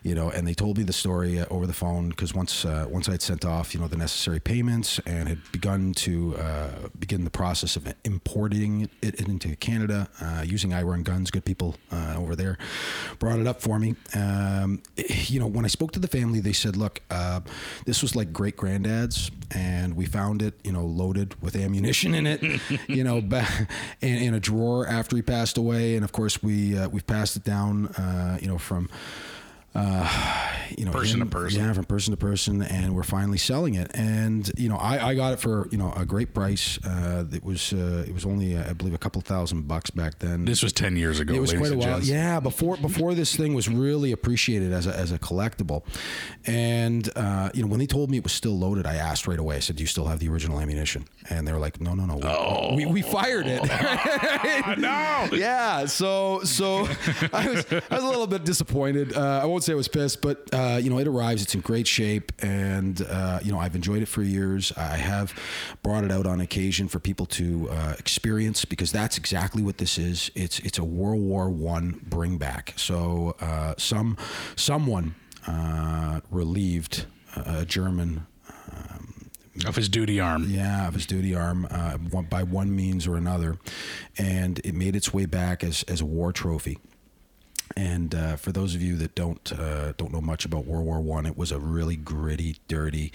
you 0.03 0.15
know, 0.15 0.29
and 0.29 0.47
they 0.47 0.53
told 0.53 0.77
me 0.77 0.83
the 0.83 0.93
story 0.93 1.39
uh, 1.39 1.45
over 1.49 1.65
the 1.67 1.73
phone 1.73 2.09
because 2.09 2.33
once 2.33 2.65
uh, 2.65 2.85
once 2.89 3.07
I 3.07 3.13
had 3.13 3.21
sent 3.21 3.45
off 3.45 3.73
you 3.73 3.79
know 3.79 3.87
the 3.87 3.97
necessary 3.97 4.39
payments 4.39 4.99
and 5.05 5.27
had 5.27 5.39
begun 5.51 5.93
to 5.93 6.35
uh, 6.37 6.69
begin 6.97 7.23
the 7.23 7.29
process 7.29 7.75
of 7.75 7.93
importing 8.03 8.89
it 9.01 9.19
into 9.21 9.55
Canada 9.55 10.07
uh, 10.21 10.43
using 10.45 10.73
I 10.73 10.83
Run 10.83 11.03
Guns, 11.03 11.31
good 11.31 11.45
people 11.45 11.75
uh, 11.91 12.15
over 12.17 12.35
there 12.35 12.57
brought 13.19 13.39
it 13.39 13.47
up 13.47 13.61
for 13.61 13.79
me. 13.79 13.95
Um, 14.15 14.81
you 14.95 15.39
know, 15.39 15.47
when 15.47 15.65
I 15.65 15.69
spoke 15.69 15.91
to 15.93 15.99
the 15.99 16.07
family, 16.07 16.39
they 16.39 16.53
said, 16.53 16.75
"Look, 16.75 17.01
uh, 17.09 17.41
this 17.85 18.01
was 18.01 18.15
like 18.15 18.31
great 18.31 18.55
granddad's, 18.57 19.31
and 19.51 19.95
we 19.95 20.05
found 20.05 20.41
it, 20.41 20.59
you 20.63 20.71
know, 20.71 20.85
loaded 20.85 21.41
with 21.41 21.55
ammunition 21.55 22.13
in 22.13 22.27
it, 22.27 22.41
you 22.87 23.03
know, 23.03 23.21
ba- 23.21 23.67
in, 24.01 24.15
in 24.17 24.33
a 24.33 24.39
drawer 24.39 24.87
after 24.87 25.15
he 25.15 25.21
passed 25.21 25.57
away, 25.57 25.95
and 25.95 26.03
of 26.03 26.11
course 26.11 26.41
we 26.43 26.77
uh, 26.77 26.87
we've 26.89 27.07
passed 27.07 27.35
it 27.35 27.38
down, 27.43 27.87
uh, 27.87 28.37
you 28.41 28.47
know, 28.47 28.57
from." 28.57 28.89
Uh, 29.75 30.45
you 30.77 30.85
know, 30.85 30.91
Person 30.91 31.19
to 31.19 31.25
person. 31.25 31.61
yeah, 31.61 31.73
from 31.73 31.85
person 31.85 32.11
to 32.11 32.17
person, 32.17 32.61
and 32.61 32.95
we're 32.95 33.03
finally 33.03 33.37
selling 33.37 33.75
it. 33.75 33.91
And 33.93 34.49
you 34.57 34.69
know, 34.69 34.77
I, 34.77 35.09
I 35.09 35.15
got 35.15 35.33
it 35.33 35.39
for 35.39 35.67
you 35.71 35.77
know 35.77 35.93
a 35.95 36.05
great 36.05 36.33
price. 36.33 36.77
Uh, 36.85 37.25
it 37.31 37.43
was 37.43 37.73
uh, 37.73 38.05
it 38.07 38.13
was 38.13 38.25
only 38.25 38.55
uh, 38.55 38.69
I 38.69 38.73
believe 38.73 38.93
a 38.93 38.97
couple 38.97 39.21
thousand 39.21 39.67
bucks 39.67 39.89
back 39.89 40.19
then. 40.19 40.45
This 40.45 40.63
was 40.63 40.73
10 40.73 40.95
years 40.95 41.19
ago. 41.19 41.33
It 41.33 41.39
was 41.39 41.53
quite 41.53 41.71
a 41.71 41.77
while. 41.77 41.99
Yeah, 42.01 42.39
before 42.39 42.77
before 42.77 43.13
this 43.13 43.35
thing 43.35 43.53
was 43.53 43.67
really 43.67 44.11
appreciated 44.11 44.71
as 44.71 44.87
a, 44.87 44.95
as 44.95 45.11
a 45.11 45.19
collectible, 45.19 45.83
and 46.45 47.09
uh, 47.15 47.49
you 47.53 47.63
know 47.63 47.67
when 47.69 47.79
they 47.79 47.87
told 47.87 48.09
me 48.09 48.17
it 48.17 48.23
was 48.23 48.33
still 48.33 48.57
loaded, 48.57 48.85
I 48.85 48.95
asked 48.95 49.27
right 49.27 49.39
away. 49.39 49.57
I 49.57 49.59
said, 49.59 49.75
"Do 49.75 49.83
you 49.83 49.87
still 49.87 50.05
have 50.05 50.19
the 50.19 50.29
original 50.29 50.59
ammunition?" 50.59 51.05
And 51.29 51.47
they 51.47 51.51
were 51.51 51.59
like, 51.59 51.81
"No, 51.81 51.93
no, 51.93 52.05
no. 52.05 52.73
We, 52.75 52.85
we, 52.85 52.91
we 52.93 53.01
fired 53.01 53.45
it." 53.47 53.63
no. 54.77 55.27
yeah. 55.37 55.85
So 55.85 56.41
so 56.43 56.87
I 57.33 57.47
was 57.49 57.65
I 57.71 57.95
was 57.95 58.03
a 58.03 58.07
little 58.07 58.27
bit 58.27 58.45
disappointed. 58.45 59.15
Uh, 59.15 59.41
I 59.43 59.45
won't 59.59 59.65
say 59.65 59.73
I 59.73 59.75
was 59.75 59.89
pissed, 59.89 60.21
but 60.21 60.47
uh, 60.53 60.79
you 60.81 60.89
know 60.89 60.99
it 60.99 61.07
arrives. 61.07 61.41
It's 61.41 61.53
in 61.53 61.59
great 61.59 61.85
shape, 61.85 62.31
and 62.39 63.01
uh, 63.01 63.39
you 63.43 63.51
know 63.51 63.59
I've 63.59 63.75
enjoyed 63.75 64.01
it 64.01 64.05
for 64.05 64.23
years. 64.23 64.71
I 64.77 64.95
have 64.95 65.33
brought 65.83 66.05
it 66.05 66.11
out 66.13 66.25
on 66.25 66.39
occasion 66.39 66.87
for 66.87 66.99
people 66.99 67.25
to 67.25 67.67
uh, 67.69 67.95
experience 67.99 68.63
because 68.63 68.93
that's 68.93 69.17
exactly 69.17 69.61
what 69.61 69.77
this 69.77 69.97
is. 69.97 70.31
It's 70.33 70.59
it's 70.59 70.77
a 70.77 70.83
World 70.85 71.19
War 71.19 71.49
One 71.49 71.99
bring 72.03 72.37
back. 72.37 72.73
So 72.77 73.35
uh, 73.41 73.73
some 73.77 74.15
someone 74.55 75.15
uh, 75.45 76.21
relieved 76.31 77.05
a 77.35 77.65
German 77.65 78.27
Of 79.65 79.75
his 79.75 79.89
duty 79.89 80.21
arm. 80.21 80.45
yeah, 80.47 80.87
of 80.87 80.93
his 80.93 81.05
duty 81.05 81.35
arm 81.35 81.67
uh, 81.69 81.97
by 82.29 82.43
one 82.43 82.73
means 82.73 83.07
or 83.07 83.17
another, 83.17 83.57
and 84.17 84.59
it 84.59 84.73
made 84.73 84.95
its 84.95 85.13
way 85.13 85.25
back 85.25 85.65
as 85.65 85.83
as 85.89 85.99
a 85.99 86.05
war 86.05 86.31
trophy. 86.31 86.77
And 87.77 88.15
uh, 88.15 88.35
for 88.35 88.51
those 88.51 88.75
of 88.75 88.81
you 88.81 88.97
that 88.97 89.15
don't 89.15 89.51
uh, 89.57 89.93
don't 89.97 90.11
know 90.11 90.21
much 90.21 90.43
about 90.43 90.65
World 90.65 90.85
War 90.85 90.99
One, 90.99 91.25
it 91.25 91.37
was 91.37 91.51
a 91.51 91.59
really 91.59 91.95
gritty, 91.95 92.57
dirty, 92.67 93.11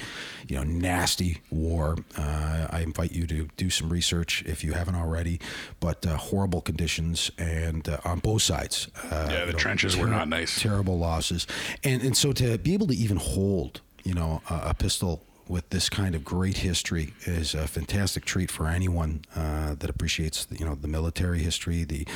you 0.47 0.57
know, 0.57 0.63
nasty 0.63 1.41
war. 1.51 1.97
Uh, 2.17 2.69
I 2.71 2.81
invite 2.81 3.13
you 3.13 3.27
to 3.27 3.49
do 3.57 3.69
some 3.71 3.89
research 3.91 4.43
if 4.47 4.63
you 4.65 4.73
haven't 4.73 4.95
already. 4.95 5.41
But 5.81 6.07
uh, 6.07 6.17
horrible 6.17 6.61
conditions 6.61 7.31
and 7.37 7.89
uh, 7.89 7.99
on 8.05 8.21
both 8.21 8.43
sides. 8.43 8.89
Uh, 9.11 9.29
Yeah, 9.31 9.41
the 9.41 9.47
you 9.47 9.53
know, 9.53 9.59
trenches 9.59 9.97
were 9.97 10.07
not 10.07 10.29
nice. 10.29 10.61
Terrible 10.61 10.99
losses, 10.99 11.47
and 11.83 12.03
and 12.03 12.17
so 12.17 12.33
to 12.33 12.57
be 12.59 12.75
able 12.75 12.87
to 12.87 12.95
even 12.95 13.17
hold, 13.17 13.81
you 14.05 14.15
know, 14.15 14.41
a, 14.49 14.71
a 14.71 14.75
pistol 14.75 15.23
with 15.49 15.69
this 15.71 15.89
kind 15.89 16.15
of 16.15 16.25
great 16.25 16.59
history 16.59 17.13
is 17.27 17.55
a 17.55 17.67
fantastic 17.67 18.25
treat 18.25 18.51
for 18.51 18.67
anyone 18.67 19.23
uh, 19.37 19.75
that 19.75 19.91
appreciates, 19.91 20.47
you 20.51 20.65
know, 20.65 20.75
the 20.75 20.89
military 20.89 21.41
history, 21.41 21.85
the 21.85 22.07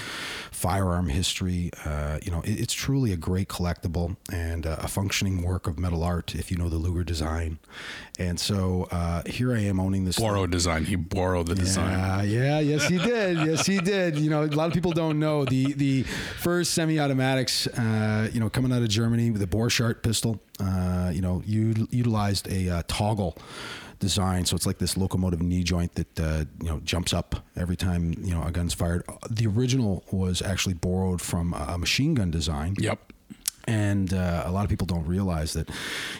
firearm 0.50 1.08
history. 1.08 1.70
Uh, 1.84 2.18
you 2.22 2.30
know, 2.30 2.40
it, 2.42 2.60
it's 2.60 2.74
truly 2.74 3.12
a 3.12 3.16
great 3.16 3.48
collectible 3.48 4.16
and 4.32 4.66
uh, 4.66 4.76
a 4.80 4.88
functioning 4.88 5.42
work 5.42 5.66
of 5.66 5.78
metal 5.78 6.02
art 6.02 6.34
if 6.34 6.50
you 6.50 6.56
know 6.56 6.68
the 6.68 6.76
Luger 6.76 7.04
design. 7.04 7.58
And 8.18 8.40
so 8.40 8.88
uh, 8.90 9.22
here 9.26 9.54
I 9.54 9.60
am 9.60 9.78
owning 9.78 10.04
this. 10.04 10.18
Borrowed 10.18 10.50
design. 10.50 10.84
He 10.84 10.96
borrowed 10.96 11.46
the 11.46 11.54
design. 11.54 11.98
Yeah, 11.98 12.22
yeah, 12.22 12.60
yes, 12.60 12.88
he 12.88 12.98
did. 12.98 13.36
Yes, 13.38 13.66
he 13.66 13.78
did. 13.78 14.18
You 14.18 14.30
know, 14.30 14.44
a 14.44 14.46
lot 14.46 14.66
of 14.66 14.74
people 14.74 14.92
don't 14.92 15.18
know 15.18 15.44
the 15.44 15.72
the 15.74 16.02
first 16.02 16.72
semi-automatics. 16.72 17.66
Uh, 17.68 18.28
you 18.32 18.40
know, 18.40 18.50
coming 18.50 18.72
out 18.72 18.82
of 18.82 18.88
Germany 18.88 19.30
with 19.30 19.40
the 19.40 19.46
Borchardt 19.46 20.02
pistol. 20.02 20.40
Uh, 20.60 21.10
you 21.12 21.20
know, 21.20 21.42
you 21.46 21.86
utilized 21.90 22.48
a 22.48 22.68
uh, 22.68 22.82
toggle 22.88 23.36
design, 23.98 24.44
so 24.44 24.56
it's 24.56 24.66
like 24.66 24.78
this 24.78 24.96
locomotive 24.96 25.42
knee 25.42 25.62
joint 25.62 25.94
that 25.94 26.20
uh, 26.20 26.44
you 26.60 26.68
know 26.68 26.80
jumps 26.80 27.12
up 27.12 27.36
every 27.56 27.76
time 27.76 28.14
you 28.22 28.34
know 28.34 28.42
a 28.42 28.50
gun's 28.50 28.74
fired. 28.74 29.04
The 29.30 29.46
original 29.46 30.04
was 30.10 30.42
actually 30.42 30.74
borrowed 30.74 31.20
from 31.20 31.54
a 31.54 31.78
machine 31.78 32.14
gun 32.14 32.30
design. 32.30 32.76
Yep. 32.78 33.12
And 33.66 34.14
uh, 34.14 34.44
a 34.46 34.50
lot 34.50 34.64
of 34.64 34.70
people 34.70 34.86
don't 34.86 35.06
realize 35.06 35.52
that, 35.52 35.68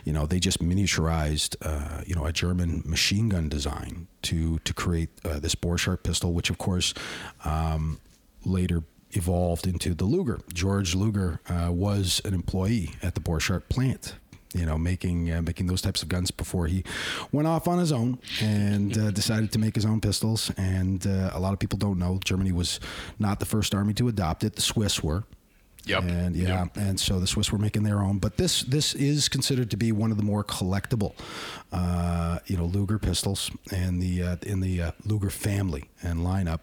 you 0.05 0.13
know, 0.13 0.27
they 0.27 0.39
just 0.39 0.59
miniaturized, 0.63 1.57
uh, 1.63 2.03
you 2.07 2.15
know, 2.15 2.27
a 2.27 2.33
German 2.33 2.83
machine 2.85 3.31
gun 3.31 3.49
design 3.49 4.07
to 4.23 4.59
to 4.61 4.75
create 4.75 5.09
uh, 5.25 5.39
this 5.39 5.55
Borchardt 5.55 6.03
pistol, 6.03 6.35
which 6.35 6.51
of 6.51 6.59
course 6.59 6.93
um, 7.47 8.01
later 8.45 8.83
evolved 9.13 9.67
into 9.67 9.95
the 9.95 10.05
Luger. 10.05 10.41
George 10.53 10.95
Luger 10.95 11.41
uh, 11.49 11.73
was 11.73 12.21
an 12.27 12.35
employee 12.35 12.91
at 13.03 13.15
the 13.15 13.21
Borchardt 13.21 13.69
plant. 13.71 14.15
You 14.55 14.65
know, 14.65 14.79
making 14.79 15.31
uh, 15.31 15.43
making 15.43 15.67
those 15.67 15.83
types 15.83 16.03
of 16.03 16.09
guns 16.09 16.31
before 16.31 16.67
he 16.67 16.83
went 17.33 17.47
off 17.47 17.69
on 17.69 17.79
his 17.79 17.93
own 17.93 18.19
and 18.41 18.97
uh, 18.97 19.11
decided 19.11 19.53
to 19.53 19.59
make 19.59 19.75
his 19.75 19.85
own 19.85 20.01
pistols. 20.01 20.51
And 20.57 21.07
uh, 21.07 21.31
a 21.35 21.41
lot 21.41 21.53
of 21.53 21.59
people 21.59 21.79
don't 21.79 21.99
know 21.99 22.19
Germany 22.25 22.53
was 22.53 22.81
not 23.19 23.41
the 23.41 23.47
first 23.47 23.75
army 23.75 23.95
to 23.95 24.09
adopt 24.09 24.45
it. 24.45 24.57
The 24.57 24.63
Swiss 24.63 25.03
were. 25.03 25.25
Yep. 25.89 26.03
And 26.05 26.37
yeah, 26.37 26.65
Yep. 26.65 26.77
and 26.77 27.01
so 27.01 27.19
the 27.19 27.27
Swiss 27.27 27.51
were 27.51 27.59
making 27.59 27.83
their 27.83 28.01
own, 28.01 28.19
but 28.19 28.37
this 28.37 28.63
this 28.63 28.95
is 28.95 29.29
considered 29.29 29.71
to 29.71 29.77
be 29.77 29.91
one 29.93 30.11
of 30.11 30.17
the 30.17 30.23
more 30.23 30.45
collectible, 30.45 31.15
uh, 31.73 32.39
you 32.47 32.57
know, 32.57 32.65
Luger 32.65 32.99
pistols 32.99 33.51
and 33.73 34.01
the 34.03 34.23
uh, 34.23 34.37
in 34.43 34.61
the 34.61 34.83
uh, 34.83 34.91
Luger 35.05 35.31
family 35.31 35.85
and 36.03 36.21
lineup. 36.21 36.61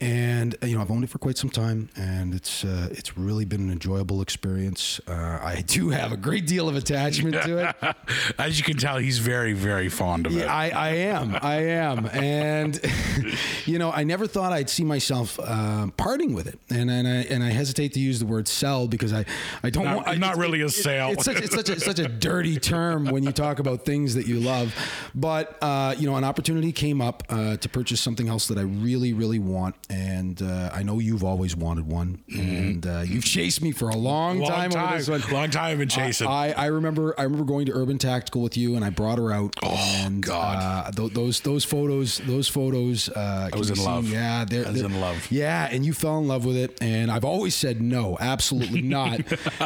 And 0.00 0.56
you 0.62 0.74
know, 0.76 0.80
I've 0.82 0.90
owned 0.90 1.04
it 1.04 1.10
for 1.10 1.18
quite 1.18 1.36
some 1.38 1.50
time, 1.50 1.90
and 1.96 2.34
it's 2.34 2.64
uh, 2.64 2.88
it's 2.92 3.16
really 3.18 3.44
been 3.44 3.60
an 3.62 3.70
enjoyable 3.70 4.22
experience. 4.22 5.00
Uh, 5.06 5.12
I 5.42 5.62
do 5.66 5.90
have 5.90 6.12
a 6.12 6.16
great 6.16 6.46
deal 6.46 6.68
of 6.68 6.76
attachment 6.76 7.34
to 7.44 7.68
it. 7.68 7.96
As 8.38 8.58
you 8.58 8.64
can 8.64 8.76
tell, 8.76 8.98
he's 8.98 9.18
very, 9.18 9.52
very 9.52 9.88
fond 9.88 10.26
of 10.26 10.36
it. 10.36 10.46
I, 10.46 10.70
I 10.70 10.88
am. 10.90 11.36
I 11.40 11.56
am. 11.64 12.06
And, 12.06 12.80
you 13.66 13.78
know, 13.78 13.90
I 13.92 14.04
never 14.04 14.26
thought 14.26 14.52
I'd 14.52 14.70
see 14.70 14.84
myself 14.84 15.38
uh, 15.42 15.88
parting 15.96 16.34
with 16.34 16.46
it. 16.46 16.58
And, 16.70 16.90
and, 16.90 17.06
I, 17.08 17.10
and 17.32 17.42
I 17.42 17.50
hesitate 17.50 17.92
to 17.94 18.00
use 18.00 18.18
the 18.20 18.26
word 18.26 18.48
sell 18.68 18.86
because 18.88 19.12
I, 19.12 19.24
I 19.62 19.70
don't 19.70 19.84
Not- 19.84 19.96
want. 19.96 20.08
I- 20.08 20.14
not 20.16 20.36
really 20.36 20.60
a 20.60 20.66
it- 20.66 20.70
sale. 20.70 21.10
It's, 21.12 21.24
such, 21.24 21.36
it's 21.38 21.54
such, 21.54 21.68
a, 21.70 21.80
such 21.80 21.98
a 21.98 22.08
dirty 22.08 22.58
term 22.58 23.06
when 23.06 23.22
you 23.22 23.32
talk 23.32 23.58
about 23.58 23.84
things 23.84 24.14
that 24.14 24.26
you 24.26 24.40
love. 24.40 24.74
But, 25.14 25.56
uh, 25.62 25.94
you 25.98 26.08
know, 26.08 26.16
an 26.16 26.24
opportunity 26.24 26.72
came 26.72 27.00
up 27.00 27.22
uh, 27.28 27.56
to 27.56 27.68
purchase 27.68 28.00
something 28.00 28.28
else 28.28 28.48
that 28.48 28.58
I 28.58 28.62
really, 28.62 29.12
really 29.12 29.38
want. 29.38 29.74
And 29.90 30.40
uh, 30.42 30.70
I 30.72 30.82
know 30.82 30.98
you've 30.98 31.24
always 31.24 31.56
wanted 31.56 31.86
one. 31.86 32.22
And 32.28 32.86
uh, 32.86 33.02
you've 33.06 33.24
chased 33.24 33.62
me 33.62 33.72
for 33.72 33.88
a 33.88 33.96
long, 33.96 34.18
Mm-hmm. 34.28 34.42
Long 34.42 34.70
time, 34.70 35.00
time. 35.06 35.32
Long 35.32 35.50
time 35.50 35.72
I've 35.72 35.78
been 35.78 35.88
chasing. 35.88 36.26
I, 36.28 36.52
I 36.52 36.66
remember 36.66 37.14
I 37.18 37.22
remember 37.22 37.44
going 37.44 37.66
to 37.66 37.72
Urban 37.72 37.98
Tactical 37.98 38.42
with 38.42 38.56
you, 38.56 38.76
and 38.76 38.84
I 38.84 38.90
brought 38.90 39.18
her 39.18 39.32
out. 39.32 39.54
Oh, 39.62 39.68
and, 40.04 40.22
God. 40.22 40.58
Uh, 40.60 40.90
th- 40.90 41.12
those 41.12 41.40
those 41.40 41.64
photos, 41.64 42.18
those 42.18 42.46
photos. 42.48 43.08
Uh, 43.08 43.48
I 43.52 43.56
was 43.56 43.70
in 43.70 43.82
love. 43.82 44.08
Yeah, 44.10 44.44
they're, 44.44 44.66
I 44.66 44.70
was 44.70 44.80
they're- 44.82 44.90
in 44.90 45.00
love. 45.00 45.26
Yeah, 45.30 45.68
and 45.70 45.84
you 45.86 45.92
fell 45.92 46.18
in 46.18 46.28
love 46.28 46.44
with 46.44 46.56
it, 46.56 46.76
and 46.82 47.10
I've 47.10 47.24
always 47.24 47.54
said 47.54 47.80
no, 47.80 48.16
absolutely 48.20 48.57
not. 48.82 49.20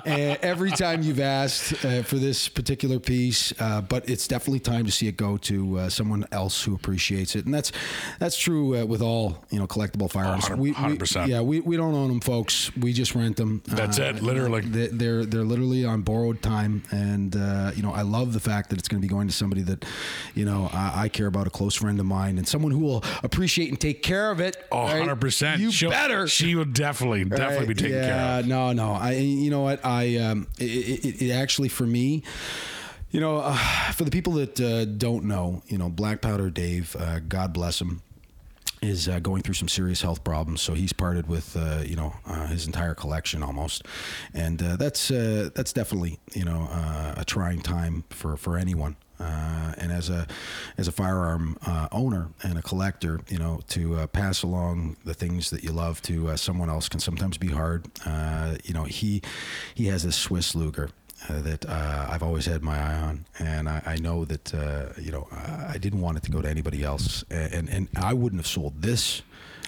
and 0.07 0.39
every 0.43 0.71
time 0.71 1.03
you've 1.03 1.21
asked 1.21 1.85
uh, 1.85 2.03
for 2.03 2.17
this 2.17 2.49
particular 2.49 2.99
piece, 2.99 3.53
uh, 3.61 3.81
but 3.83 4.09
it's 4.09 4.27
definitely 4.29 4.61
time 4.61 4.85
to 4.87 4.93
see 4.93 5.09
it 5.09 5.17
go 5.17 5.37
to 5.39 5.79
uh, 5.79 5.89
someone 5.89 6.27
else 6.33 6.63
who 6.63 6.75
appreciates 6.75 7.37
it, 7.37 7.45
and 7.47 7.55
that's 7.55 7.73
that's 8.19 8.37
true 8.39 8.77
uh, 8.77 8.85
with 8.85 9.03
all 9.03 9.45
you 9.51 9.59
know 9.59 9.67
collectible 9.67 10.11
firearms. 10.11 10.49
100 10.49 10.61
we, 10.61 10.71
we- 10.71 10.75
100%. 10.99 11.27
yeah, 11.29 11.41
we, 11.41 11.61
we 11.61 11.77
don't 11.77 11.95
own 11.95 12.09
them, 12.09 12.21
folks. 12.21 12.75
We 12.77 12.93
just 12.93 13.15
rent 13.15 13.37
them. 13.37 13.63
That's 13.67 13.99
Uh, 13.99 14.15
it, 14.17 14.23
literally. 14.23 14.61
they- 14.63 14.89
they're 14.89 15.25
they're 15.25 15.45
literally 15.45 15.85
on 15.85 16.03
borrowed 16.03 16.43
time, 16.43 16.83
and 16.91 17.35
uh, 17.37 17.73
you 17.75 17.83
know 17.83 17.93
I 17.93 18.03
love 18.03 18.33
the 18.33 18.41
fact 18.41 18.71
that 18.71 18.79
it's 18.79 18.89
going 18.89 19.01
to 19.01 19.07
be 19.07 19.13
going 19.13 19.29
to 19.29 19.35
somebody 19.35 19.63
that 19.63 19.85
you 20.35 20.45
know 20.45 20.71
I, 20.73 21.05
I 21.05 21.09
care 21.09 21.27
about, 21.27 21.47
a 21.47 21.51
close 21.51 21.75
friend 21.75 21.99
of 22.01 22.07
mine, 22.07 22.39
and 22.39 22.47
someone 22.47 22.73
who 22.73 22.81
will 22.81 23.05
appreciate 23.23 23.69
and 23.71 23.81
take 23.81 24.03
care 24.03 24.31
of 24.31 24.41
it. 24.41 24.57
Oh, 24.71 24.85
right? 24.85 25.09
100%. 25.09 25.59
You 25.59 25.71
She'll- 25.71 25.91
better. 25.91 26.27
She 26.29 26.55
will 26.55 26.65
definitely, 26.65 27.25
definitely 27.25 27.59
Right? 27.59 27.69
be 27.69 27.75
taken 27.75 27.97
yeah, 27.99 28.07
care 28.07 28.41
of. 28.41 28.47
No, 28.47 28.72
no. 28.73 28.93
I, 28.93 29.12
you 29.12 29.50
know 29.50 29.62
what? 29.62 29.85
I, 29.85 30.17
um, 30.17 30.49
it, 30.59 31.05
it, 31.05 31.23
it 31.23 31.31
actually 31.31 31.69
for 31.69 31.87
me, 31.87 32.23
you 33.11 33.21
know, 33.21 33.38
uh, 33.38 33.57
for 33.93 34.05
the 34.05 34.11
people 34.11 34.35
that 34.35 34.61
uh, 34.61 34.85
don't 34.87 35.25
know, 35.25 35.62
you 35.67 35.79
know, 35.79 35.88
Black 35.88 36.21
Powder 36.21 36.50
Dave, 36.50 36.97
uh, 36.99 37.21
God 37.21 37.52
bless 37.52 37.81
him. 37.81 38.02
Is 38.81 39.09
uh, 39.09 39.21
going 39.21 39.43
through 39.43 39.55
some 39.55 39.69
serious 39.69 40.02
health 40.02 40.25
problems, 40.25 40.61
so 40.61 40.75
he's 40.75 40.93
parted 40.93 41.29
with 41.29 41.57
uh, 41.57 41.85
you 41.87 41.95
know 41.95 42.14
uh, 42.26 42.49
his 42.49 42.67
entire 42.67 42.97
collection 42.97 43.41
almost, 43.41 43.85
and 44.35 44.59
that's 44.59 45.07
that's 45.07 45.73
definitely 45.73 46.19
you 46.35 46.45
know 46.45 46.69
a 47.17 47.23
trying 47.25 47.61
time 47.61 48.02
for 48.11 48.37
for 48.37 48.59
anyone. 48.59 48.97
Uh, 49.21 49.73
and 49.78 49.92
as 49.92 50.11
a 50.11 50.26
as 50.76 50.88
a 50.88 50.92
firearm 50.92 51.57
uh, 51.66 51.88
owner 51.92 52.28
and 52.42 52.59
a 52.59 52.62
collector, 52.62 53.21
you 53.28 53.38
know, 53.38 53.61
to 53.69 53.97
uh, 53.97 54.07
pass 54.07 54.42
along 54.42 54.97
the 55.04 55.14
things 55.14 55.50
that 55.50 55.62
you 55.62 55.73
love 55.73 56.02
to 56.02 56.28
uh, 56.28 56.37
someone 56.37 56.69
else 56.69 56.88
can 56.88 57.00
sometimes 57.00 57.38
be 57.38 57.49
hard. 57.49 57.87
Uh, 58.04 58.57
you 58.64 58.75
know, 58.75 58.85
he 58.85 59.23
he 59.75 59.87
has 59.87 60.02
this 60.02 60.16
Swiss 60.16 60.54
Luger. 60.54 60.90
Uh, 61.28 61.40
that 61.40 61.69
I've 61.69 62.25
always 62.25 62.47
had 62.47 62.64
my 62.64 62.76
eye 62.76 62.97
on, 62.97 63.26
and 63.38 63.69
I, 63.69 63.81
I 63.87 63.97
know 63.97 64.25
that 64.25 64.52
you 65.00 65.12
know 65.12 65.28
I 65.31 65.78
didn't 65.78 66.00
want 66.00 66.16
it 66.16 66.25
to 66.25 66.33
go 66.33 66.42
to 66.42 66.49
anybody 66.49 66.83
else, 66.83 67.25
and 67.31 67.69
and 67.69 67.88
I 67.95 68.12
wouldn't 68.12 68.40
have 68.40 68.47
sold 68.49 68.83
this. 68.83 69.23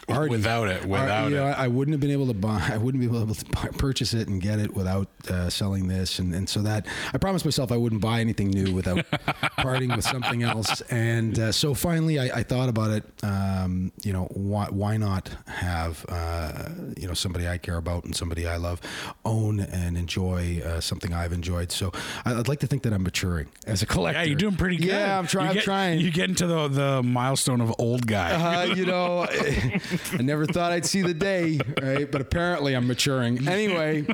Artie, 0.09 0.31
Without 0.31 0.69
it, 0.69 0.83
Ar- 0.83 0.89
without 0.89 1.31
you 1.31 1.37
know, 1.37 1.49
it. 1.49 1.59
I 1.59 1.69
wouldn't 1.69 1.93
have 1.95 2.01
been 2.01 2.11
able 2.11 2.27
to 2.27 2.35
buy. 2.35 2.61
I 2.73 2.77
wouldn't 2.77 3.01
be 3.01 3.07
able 3.07 3.27
to 3.35 3.45
buy, 3.47 3.69
purchase 3.79 4.13
it 4.15 4.29
and 4.29 4.41
get 4.41 4.59
it 4.59 4.75
without 4.75 5.09
uh, 5.31 5.49
selling 5.51 5.89
this, 5.89 6.19
and, 6.19 6.35
and 6.35 6.49
so 6.49 6.61
that 6.63 6.87
I 7.13 7.19
promised 7.19 7.45
myself 7.45 7.73
I 7.73 7.77
wouldn't 7.77 8.01
buy 8.01 8.21
anything 8.21 8.49
new 8.51 8.73
without 8.75 9.05
parting 9.57 9.91
with 9.91 10.05
something 10.05 10.43
else. 10.43 10.81
And 10.83 11.39
uh, 11.39 11.53
so 11.53 11.75
finally, 11.75 12.19
I, 12.19 12.39
I 12.41 12.43
thought 12.43 12.69
about 12.69 12.91
it. 12.91 13.05
Um, 13.23 13.93
you 14.03 14.13
know, 14.13 14.25
why 14.33 14.67
why 14.71 14.97
not 14.97 15.31
have 15.47 16.05
uh, 16.09 16.69
you 16.99 17.07
know 17.09 17.15
somebody 17.15 17.49
I 17.49 17.59
care 17.59 17.77
about 17.77 18.05
and 18.05 18.15
somebody 18.15 18.47
I 18.47 18.57
love 18.57 18.81
own 19.25 19.61
and 19.61 19.97
enjoy 19.97 20.61
uh, 20.65 20.81
something 20.81 21.13
I've 21.15 21.33
enjoyed. 21.33 21.73
So 21.73 21.93
I- 22.25 22.35
I'd 22.35 22.49
like 22.49 22.61
to 22.61 22.67
think 22.67 22.83
that 22.83 22.93
I'm 22.93 23.03
maturing 23.05 23.49
as 23.67 23.83
a 23.83 23.87
collector. 23.87 24.21
Yeah, 24.21 24.27
you're 24.27 24.37
doing 24.37 24.57
pretty 24.57 24.77
good. 24.77 24.89
Yeah, 24.89 25.19
I'm 25.19 25.27
trying. 25.27 25.45
You 25.47 25.51
I'm 25.51 25.55
get- 25.55 25.65
trying. 25.65 26.01
You 26.01 26.11
get 26.11 26.29
into 26.29 26.47
the, 26.47 26.69
the 26.69 27.03
milestone 27.03 27.61
of 27.61 27.73
old 27.79 28.07
guy. 28.07 28.33
Uh, 28.71 28.75
you 28.75 28.85
know, 28.87 29.27
I 30.13 30.23
never 30.23 30.47
thought 30.47 30.73
I'd 30.73 30.87
see 30.87 31.03
the 31.03 31.15
day, 31.15 31.61
right? 31.81 32.11
But 32.11 32.21
apparently, 32.21 32.75
I'm 32.75 32.87
maturing. 32.87 33.47
Anyway, 33.49 34.07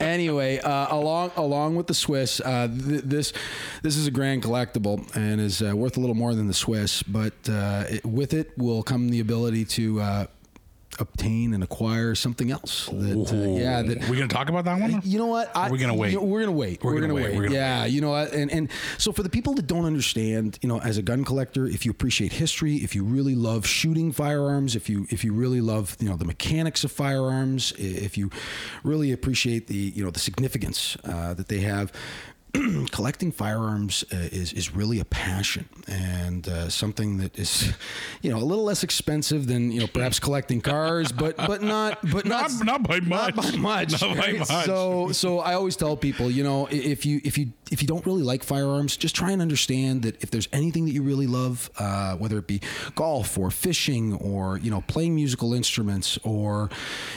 anyway, 0.00 0.58
uh, 0.58 0.94
along 0.94 1.32
along 1.36 1.76
with 1.76 1.86
the 1.86 1.94
Swiss, 1.94 2.40
uh, 2.40 2.68
th- 2.68 3.02
this 3.04 3.32
this 3.82 3.96
is 3.96 4.06
a 4.06 4.10
grand 4.10 4.42
collectible 4.42 5.04
and 5.16 5.40
is 5.40 5.62
uh, 5.62 5.74
worth 5.74 5.96
a 5.96 6.00
little 6.00 6.14
more 6.16 6.34
than 6.34 6.46
the 6.46 6.54
Swiss. 6.54 7.02
But 7.02 7.34
uh, 7.48 7.84
it, 7.88 8.04
with 8.04 8.34
it 8.34 8.56
will 8.56 8.82
come 8.82 9.08
the 9.10 9.20
ability 9.20 9.64
to. 9.66 10.26
Obtain 11.00 11.54
and 11.54 11.62
acquire 11.62 12.14
something 12.14 12.50
else 12.50 12.86
that 12.86 13.32
uh, 13.32 13.58
yeah 13.58 13.82
that 13.82 14.08
we're 14.08 14.16
gonna 14.16 14.28
talk 14.28 14.48
about 14.48 14.64
that 14.64 14.80
one? 14.80 15.00
you 15.04 15.18
know 15.18 15.26
what? 15.26 15.54
I, 15.56 15.68
Are 15.68 15.72
we 15.72 15.78
gonna 15.78 15.94
wait? 15.94 16.12
you 16.12 16.18
know, 16.18 16.24
we're 16.24 16.40
gonna 16.40 16.52
wait. 16.52 16.82
We're, 16.82 17.00
gonna, 17.00 17.14
wait. 17.14 17.36
We're 17.36 17.44
gonna 17.44 17.54
yeah, 17.54 17.84
you 17.84 18.00
know, 18.00 18.10
what? 18.10 18.32
and 18.32 18.50
and 18.50 18.70
so 18.98 19.12
for 19.12 19.22
the 19.22 19.28
people 19.28 19.54
that 19.54 19.66
don't 19.66 19.84
understand, 19.84 20.58
you 20.62 20.68
know, 20.68 20.80
as 20.80 20.98
a 20.98 21.02
gun 21.02 21.24
collector, 21.24 21.66
if 21.66 21.84
you 21.84 21.90
appreciate 21.90 22.32
history, 22.32 22.76
if 22.76 22.94
you 22.94 23.04
really 23.04 23.34
love 23.34 23.66
shooting 23.66 24.12
firearms, 24.12 24.74
if 24.76 24.88
you 24.88 25.06
if 25.10 25.24
you 25.24 25.32
really 25.32 25.60
love 25.60 25.96
you 26.00 26.08
know 26.08 26.16
the 26.16 26.24
mechanics 26.24 26.84
of 26.84 26.92
firearms, 26.92 27.72
if 27.78 28.18
you 28.18 28.30
really 28.82 29.12
appreciate 29.12 29.66
the 29.66 29.92
you 29.94 30.04
know 30.04 30.10
the 30.10 30.18
significance 30.18 30.96
uh, 31.04 31.34
that 31.34 31.48
they 31.48 31.60
have. 31.60 31.92
collecting 32.90 33.30
firearms 33.32 34.04
uh, 34.12 34.16
is 34.32 34.52
is 34.52 34.74
really 34.74 35.00
a 35.00 35.04
passion 35.04 35.68
and 35.86 36.48
uh, 36.48 36.68
something 36.68 37.18
that 37.18 37.38
is, 37.38 37.72
you 38.22 38.30
know, 38.30 38.38
a 38.38 38.44
little 38.44 38.64
less 38.64 38.82
expensive 38.82 39.46
than 39.46 39.70
you 39.70 39.80
know 39.80 39.86
perhaps 39.86 40.18
collecting 40.18 40.60
cars, 40.60 41.12
but 41.12 41.36
but 41.36 41.62
not 41.62 41.98
but 42.10 42.24
not 42.34 42.50
Not- 42.52 42.64
not 42.64 42.82
by 42.88 42.98
not 43.00 43.34
by 43.36 43.50
much. 43.56 44.00
Not 44.00 44.16
by 44.16 44.32
much. 44.32 44.48
So 44.64 45.12
so 45.12 45.40
I 45.40 45.54
always 45.54 45.76
tell 45.76 45.96
people, 45.96 46.30
you 46.30 46.42
know, 46.42 46.66
if 46.70 47.04
you 47.04 47.20
if 47.22 47.36
you 47.38 47.52
if 47.70 47.82
you 47.82 47.88
don't 47.88 48.04
really 48.06 48.22
like 48.22 48.42
firearms, 48.42 48.96
just 48.96 49.14
try 49.14 49.30
and 49.30 49.42
understand 49.42 50.02
that 50.02 50.22
if 50.22 50.30
there's 50.30 50.48
anything 50.52 50.86
that 50.86 50.92
you 50.92 51.02
really 51.02 51.26
love, 51.26 51.70
uh, 51.78 52.16
whether 52.16 52.38
it 52.38 52.46
be 52.46 52.60
golf 52.94 53.36
or 53.36 53.50
fishing 53.50 54.14
or 54.14 54.56
you 54.58 54.70
know 54.70 54.80
playing 54.86 55.14
musical 55.14 55.52
instruments 55.52 56.18
or 56.24 56.70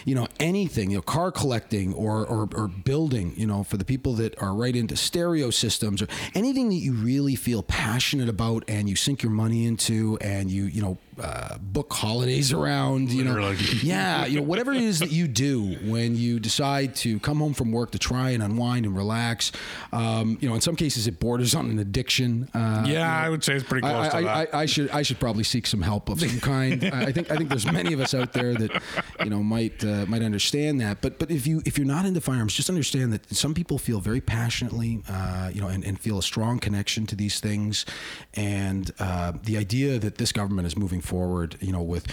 you 0.03 0.13
know 0.13 0.27
anything, 0.41 0.91
you 0.91 0.97
know, 0.97 1.01
car 1.01 1.31
collecting 1.31 1.93
or 1.93 2.25
or, 2.25 2.49
or 2.53 2.67
building, 2.67 3.33
you 3.37 3.47
know, 3.47 3.63
for 3.63 3.77
the 3.77 3.85
people 3.85 4.13
that 4.15 4.39
are 4.41 4.53
right 4.53 4.75
into 4.75 4.95
stereo 4.97 5.20
systems 5.51 6.01
or 6.01 6.07
anything 6.35 6.69
that 6.69 6.75
you 6.75 6.93
really 6.93 7.35
feel 7.35 7.63
passionate 7.63 8.29
about 8.29 8.63
and 8.67 8.89
you 8.89 8.95
sink 8.95 9.23
your 9.23 9.31
money 9.31 9.65
into 9.65 10.17
and 10.21 10.49
you 10.49 10.65
you 10.65 10.81
know 10.81 10.97
uh, 11.19 11.57
book 11.59 11.93
holidays 11.93 12.51
around, 12.51 13.11
you 13.11 13.23
know, 13.23 13.51
yeah, 13.83 14.25
you 14.25 14.37
know, 14.39 14.45
whatever 14.45 14.73
it 14.73 14.81
is 14.81 14.99
that 14.99 15.11
you 15.11 15.27
do 15.27 15.75
when 15.83 16.15
you 16.15 16.39
decide 16.39 16.95
to 16.95 17.19
come 17.19 17.39
home 17.39 17.53
from 17.53 17.71
work 17.71 17.91
to 17.91 17.99
try 17.99 18.31
and 18.31 18.41
unwind 18.41 18.85
and 18.85 18.95
relax, 18.95 19.51
um, 19.91 20.37
you 20.41 20.49
know, 20.49 20.55
in 20.55 20.61
some 20.61 20.75
cases 20.75 21.07
it 21.07 21.19
borders 21.19 21.53
on 21.53 21.69
an 21.69 21.79
addiction. 21.79 22.49
Uh, 22.53 22.83
yeah, 22.87 23.15
I 23.15 23.29
would 23.29 23.43
say 23.43 23.53
it's 23.53 23.63
pretty 23.63 23.87
close 23.87 24.07
I, 24.07 24.09
to 24.09 24.17
I, 24.17 24.21
that. 24.21 24.55
I, 24.55 24.61
I 24.61 24.65
should 24.65 24.89
I 24.89 25.01
should 25.03 25.19
probably 25.19 25.43
seek 25.43 25.67
some 25.67 25.81
help 25.81 26.09
of 26.09 26.19
some 26.19 26.39
kind. 26.39 26.83
I 26.93 27.11
I 27.11 27.13
think 27.13 27.29
I 27.29 27.35
think 27.35 27.49
there's 27.49 27.69
many 27.69 27.91
of 27.91 27.99
us 27.99 28.13
out 28.13 28.31
there 28.31 28.53
that 28.53 28.81
you 29.21 29.29
know 29.29 29.43
might 29.43 29.83
uh, 29.83 30.05
might 30.07 30.21
understand 30.21 30.79
that. 30.79 31.01
But 31.01 31.19
but 31.19 31.29
if 31.29 31.45
you 31.45 31.61
if 31.65 31.77
you're 31.77 31.85
not 31.85 32.05
into 32.05 32.21
firearms, 32.21 32.53
just 32.53 32.69
understand 32.69 33.11
that 33.11 33.35
some 33.35 33.53
people 33.53 33.77
feel 33.77 33.99
very 33.99 34.21
passionately, 34.21 35.03
uh, 35.09 35.51
you 35.53 35.59
know, 35.59 35.67
and, 35.67 35.83
and 35.83 35.99
feel 35.99 36.17
a 36.17 36.23
strong 36.23 36.57
connection 36.57 37.05
to 37.07 37.17
these 37.17 37.41
things. 37.41 37.85
And 38.33 38.91
uh, 38.97 39.33
the 39.43 39.57
idea 39.57 39.99
that 39.99 40.19
this 40.19 40.31
government 40.31 40.67
is 40.67 40.77
moving 40.77 41.00
forward, 41.01 41.57
you 41.59 41.71
know, 41.71 41.81
with 41.81 42.05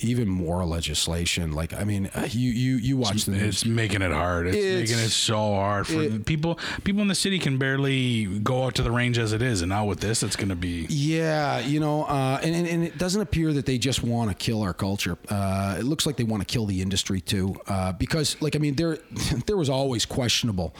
even 0.00 0.28
more 0.28 0.64
legislation. 0.66 1.52
Like, 1.52 1.72
I 1.72 1.84
mean, 1.84 2.10
uh, 2.14 2.28
you 2.30 2.50
you 2.50 2.76
you 2.76 2.96
watch 2.96 3.24
the 3.24 3.32
news. 3.32 3.42
It's 3.42 3.64
making 3.66 4.02
it 4.02 4.12
hard. 4.12 4.46
It's, 4.46 4.56
It's- 4.56 4.90
making 4.90 5.04
it 5.04 5.08
so 5.10 5.36
hard 5.54 5.86
for 5.86 6.02
it- 6.02 6.26
people. 6.26 6.58
People 6.84 7.02
in 7.02 7.08
the 7.08 7.14
city 7.14 7.38
can 7.38 7.56
barely 7.58 8.26
go 8.40 8.64
out 8.64 8.74
to 8.76 8.82
the 8.82 8.90
range 8.90 9.18
as 9.18 9.32
it 9.32 9.40
is, 9.42 9.62
and 9.62 9.70
now 9.70 9.86
with 9.86 10.00
this, 10.00 10.22
it's 10.22 10.36
going 10.36 10.50
to 10.50 10.56
be. 10.56 10.86
Yeah, 10.90 11.58
you 11.60 11.80
know, 11.80 12.04
uh, 12.04 12.38
and, 12.42 12.54
and 12.54 12.66
and 12.66 12.84
it 12.84 12.98
doesn't 12.98 13.20
appear 13.22 13.52
that 13.54 13.64
they 13.66 13.78
just 13.78 14.02
want 14.02 14.30
to 14.30 14.34
kill 14.36 14.62
our 14.62 14.74
culture. 14.74 15.16
Uh, 15.28 15.76
it 15.78 15.84
looks 15.84 16.04
like 16.06 16.16
they 16.16 16.24
want 16.24 16.46
to 16.46 16.52
kill 16.52 16.66
the 16.66 16.82
industry 16.82 17.20
too, 17.20 17.56
uh, 17.66 17.92
because, 17.92 18.36
like, 18.42 18.54
I 18.54 18.58
mean, 18.58 18.74
there 18.74 18.98
there 19.46 19.56
was 19.56 19.70
always 19.70 20.04
questionable. 20.04 20.74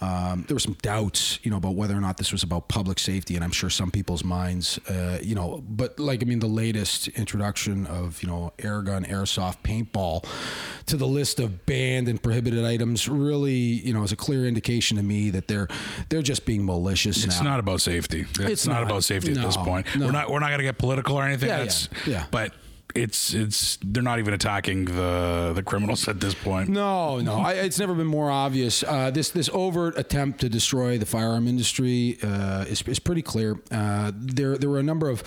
Um, 0.00 0.44
there 0.46 0.54
were 0.54 0.60
some 0.60 0.76
doubts, 0.80 1.40
you 1.42 1.50
know, 1.50 1.56
about 1.56 1.74
whether 1.74 1.96
or 1.96 2.00
not 2.00 2.18
this 2.18 2.30
was 2.30 2.44
about 2.44 2.68
public 2.68 2.98
safety, 3.00 3.34
and 3.34 3.42
I'm 3.42 3.50
sure 3.50 3.68
some 3.68 3.90
people's 3.90 4.22
minds, 4.22 4.78
uh, 4.88 5.18
you 5.20 5.34
know, 5.34 5.62
but 5.68 5.98
like, 5.98 6.22
I 6.22 6.26
mean, 6.26 6.38
the 6.38 6.46
latest 6.46 7.08
introduction 7.08 7.84
of, 7.86 8.22
you 8.22 8.28
know, 8.28 8.52
air 8.60 8.80
gun, 8.82 9.04
airsoft, 9.04 9.62
paintball 9.64 10.24
to 10.86 10.96
the 10.96 11.06
list 11.06 11.40
of 11.40 11.66
banned 11.66 12.06
and 12.08 12.22
prohibited 12.22 12.64
items 12.64 13.08
really, 13.08 13.52
you 13.52 13.92
know, 13.92 14.04
is 14.04 14.12
a 14.12 14.16
clear 14.16 14.46
indication 14.46 14.96
to 14.98 15.02
me 15.02 15.30
that 15.30 15.48
they're 15.48 15.66
they're 16.10 16.22
just 16.22 16.46
being 16.46 16.64
malicious 16.64 17.24
It's 17.24 17.38
now. 17.38 17.50
not 17.50 17.60
about 17.60 17.80
safety. 17.80 18.20
It's, 18.30 18.38
It's 18.38 18.66
not, 18.66 18.74
not. 18.74 18.82
about 18.84 19.02
safety 19.04 19.32
at 19.32 19.38
this 19.42 19.56
point. 19.56 19.86
no. 19.96 20.06
We're 20.06 20.12
not. 20.12 20.30
We're 20.30 20.38
not 20.38 20.48
going 20.48 20.58
to 20.58 20.64
get 20.64 20.78
political 20.78 21.16
or 21.16 21.24
anything. 21.24 21.48
Yeah, 21.48 21.64
yeah, 21.64 21.70
yeah. 22.06 22.24
But 22.30 22.52
it's 22.94 23.34
it's 23.34 23.78
they're 23.82 24.02
not 24.02 24.18
even 24.18 24.34
attacking 24.34 24.86
the 24.86 25.52
the 25.54 25.62
criminals 25.62 26.08
at 26.08 26.20
this 26.20 26.34
point. 26.34 26.68
No, 26.68 27.20
no, 27.20 27.34
I, 27.34 27.52
it's 27.52 27.78
never 27.78 27.94
been 27.94 28.06
more 28.06 28.30
obvious. 28.30 28.82
Uh, 28.82 29.10
this 29.10 29.30
this 29.30 29.50
overt 29.52 29.98
attempt 29.98 30.40
to 30.40 30.48
destroy 30.48 30.98
the 30.98 31.06
firearm 31.06 31.46
industry 31.46 32.18
uh, 32.22 32.64
is, 32.68 32.82
is 32.82 32.98
pretty 32.98 33.22
clear. 33.22 33.60
Uh, 33.70 34.12
there 34.14 34.56
there 34.56 34.70
were 34.70 34.78
a 34.78 34.82
number 34.82 35.08
of 35.08 35.22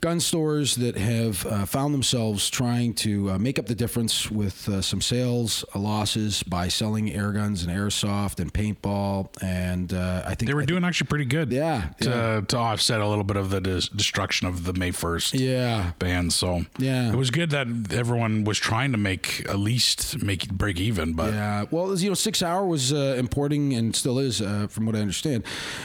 gun 0.00 0.20
stores 0.20 0.76
that 0.76 0.96
have 0.96 1.44
uh, 1.46 1.64
found 1.66 1.92
themselves 1.92 2.48
trying 2.48 2.94
to 2.94 3.32
uh, 3.32 3.38
make 3.38 3.58
up 3.58 3.66
the 3.66 3.74
difference 3.74 4.30
with 4.30 4.68
uh, 4.68 4.80
some 4.80 5.00
sales 5.00 5.64
losses 5.74 6.42
by 6.44 6.68
selling 6.68 7.12
air 7.12 7.32
guns 7.32 7.64
and 7.64 7.72
airsoft 7.76 8.38
and 8.38 8.52
paintball, 8.54 9.28
and 9.42 9.92
uh, 9.92 10.22
I 10.24 10.34
think 10.34 10.48
They 10.48 10.54
were 10.54 10.64
doing 10.66 10.84
actually 10.84 11.08
pretty 11.08 11.24
good. 11.24 11.50
Yeah, 11.52 11.90
To, 12.02 12.08
yeah. 12.10 12.40
to 12.42 12.56
offset 12.56 13.00
a 13.00 13.06
little 13.08 13.24
bit 13.24 13.36
of 13.36 13.50
the 13.50 13.60
dis- 13.60 13.88
destruction 13.88 14.46
of 14.46 14.64
the 14.64 14.72
May 14.72 14.90
first. 14.92 15.34
yeah. 15.34 15.92
ban. 15.98 16.30
So 16.30 16.64
Yeah. 16.78 17.12
it 17.12 17.16
was 17.16 17.30
good 17.30 17.50
that 17.50 17.66
everyone 17.92 18.44
was 18.44 18.58
trying 18.58 18.92
to 18.92 18.98
make 18.98 19.44
at 19.48 19.58
least 19.58 20.22
make 20.22 20.48
break 20.50 20.78
even. 20.78 21.14
But 21.14 21.32
Yeah, 21.32 21.64
well, 21.70 21.98
you 21.98 22.08
know, 22.10 22.14
Sig 22.14 22.40
Air 22.42 22.64
was 22.64 22.92
uh, 22.92 23.16
importing 23.18 23.74
and 23.74 23.94
still 23.96 24.18
is, 24.20 24.40
uh, 24.40 24.66
from 24.70 24.86
what 24.86 24.94
I 24.94 25.00
understand, 25.00 25.42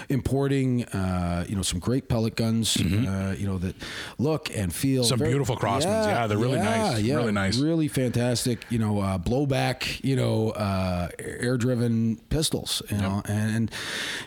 importing, 0.09 0.83
uh, 0.85 1.45
you 1.47 1.55
know, 1.55 1.61
some 1.61 1.79
great 1.79 2.07
pellet 2.07 2.35
guns, 2.35 2.77
uh, 2.77 3.35
you 3.37 3.47
know, 3.47 3.57
that 3.57 3.75
look 4.17 4.55
and 4.55 4.73
feel. 4.73 5.03
Some 5.03 5.19
beautiful 5.19 5.55
Crosmans. 5.55 6.05
Yeah, 6.07 6.27
they're 6.27 6.37
really 6.37 6.59
nice. 6.59 7.01
Yeah, 7.01 7.15
Really 7.15 7.31
nice. 7.31 7.57
really 7.59 7.87
fantastic. 7.87 8.65
You 8.69 8.79
know, 8.79 8.99
uh, 8.99 9.17
blowback, 9.17 10.03
you 10.03 10.15
know, 10.15 10.51
uh, 10.51 11.09
air-driven 11.19 12.17
pistols. 12.29 12.81
You 12.89 12.97
know, 12.97 13.21
and, 13.25 13.55
and 13.55 13.71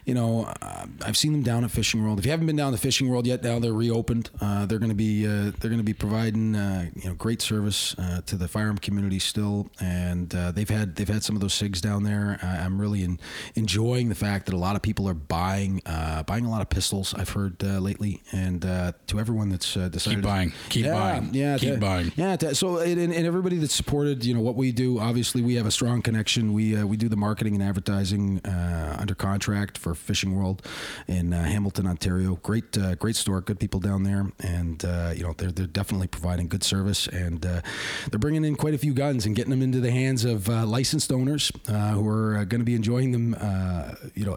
you 0.05 0.15
know, 0.15 0.45
uh, 0.63 0.87
I've 1.05 1.17
seen 1.17 1.33
them 1.33 1.43
down 1.43 1.65
at 1.65 1.71
Fishing 1.71 2.03
World. 2.03 2.19
If 2.19 2.25
you 2.25 2.31
haven't 2.31 2.47
been 2.47 2.57
down 2.57 2.73
to 2.73 2.79
Fishing 2.79 3.09
World 3.09 3.27
yet, 3.27 3.43
now 3.43 3.59
they're 3.59 3.73
reopened. 3.73 4.31
Uh, 4.41 4.67
they're 4.67 4.79
going 4.79 4.91
to 4.91 4.95
be 4.95 5.27
uh, 5.27 5.53
they're 5.61 5.71
going 5.71 5.79
to 5.79 5.83
be 5.85 5.95
providing 5.95 6.55
uh, 6.57 6.91
you 6.95 7.09
know 7.09 7.15
great 7.15 7.41
service 7.43 7.95
uh, 7.99 8.21
to 8.27 8.37
the 8.37 8.49
firearm 8.49 8.79
community 8.79 9.19
still, 9.19 9.69
and 9.81 10.35
uh, 10.35 10.51
they've 10.53 10.69
had 10.71 10.97
they've 10.97 11.09
had 11.09 11.23
some 11.25 11.37
of 11.37 11.43
those 11.43 11.55
sigs 11.55 11.81
down 11.81 12.03
there. 12.03 12.39
I'm 12.43 12.81
really 12.81 13.03
in, 13.03 13.19
enjoying 13.55 14.09
the 14.09 14.15
fact 14.15 14.47
that 14.47 14.55
a 14.55 14.59
lot 14.59 14.77
of 14.77 14.83
people 14.83 15.09
are 15.09 15.15
buying 15.15 15.81
uh, 15.87 16.23
buying 16.23 16.45
a 16.45 16.51
lot 16.51 16.61
of 16.63 16.69
pistols. 16.69 17.15
I've 17.15 17.31
heard 17.31 17.63
uh, 17.63 17.79
lately, 17.79 18.23
and 18.33 18.65
uh, 18.65 18.93
to 19.09 19.19
everyone 19.21 19.49
that's 19.49 19.66
uh, 19.75 19.89
decided 19.89 20.19
Keep 20.19 20.25
buying. 20.25 20.53
Keep 20.69 20.85
yeah, 20.85 20.93
buying. 20.93 21.31
yeah, 21.33 21.57
Keep 21.57 21.81
buying. 21.81 22.13
yeah. 22.15 22.37
so 22.53 22.79
and, 22.79 23.01
and 23.01 23.13
and 23.15 23.27
everybody 23.27 23.57
that 23.59 23.71
supported, 23.71 24.25
you 24.25 24.35
know, 24.35 24.43
what 24.43 24.55
we 24.55 24.71
do. 24.73 24.99
Obviously, 25.01 25.41
we 25.41 25.55
have 25.55 25.65
a 25.67 25.71
strong 25.71 26.03
connection. 26.03 26.53
We 26.53 26.77
uh, 26.77 26.85
we 26.87 26.97
do 26.97 27.09
the 27.09 27.17
marketing 27.17 27.55
and 27.55 27.63
advertising 27.63 28.45
uh, 28.45 28.97
under 29.01 29.15
contract 29.15 29.79
for 29.79 29.95
Fishing 29.95 30.37
World 30.37 30.61
in 31.09 31.33
uh, 31.33 31.45
Hamilton, 31.45 31.87
Ontario. 31.87 32.37
Great, 32.43 32.77
uh, 32.77 32.95
great 32.97 33.17
store. 33.17 33.41
Good 33.41 33.59
people 33.59 33.81
down 33.81 34.03
there, 34.03 34.31
and 34.41 34.85
uh, 34.85 35.13
you 35.17 35.23
know 35.23 35.33
they're 35.39 35.53
they're 35.53 35.67
definitely 35.67 36.09
providing 36.09 36.49
good 36.49 36.63
service, 36.65 37.07
and 37.09 37.47
uh, 37.47 37.63
they're 38.11 38.19
bringing 38.19 38.45
in 38.45 38.57
quite 38.57 38.75
a 38.75 38.79
few 38.79 38.93
guns 38.93 39.25
and 39.25 39.35
getting 39.35 39.51
them 39.51 39.63
into 39.63 39.81
the 39.81 39.91
hands 39.91 40.25
of 40.25 40.49
uh, 40.51 40.67
licensed 40.67 41.13
owners 41.13 41.51
uh, 41.69 41.93
who 41.93 42.07
are 42.09 42.37
uh, 42.39 42.45
going 42.45 42.61
to 42.61 42.65
be 42.65 42.75
enjoying 42.75 43.13
them. 43.13 43.35
Uh, 43.41 43.95
you 44.15 44.25
know. 44.27 44.37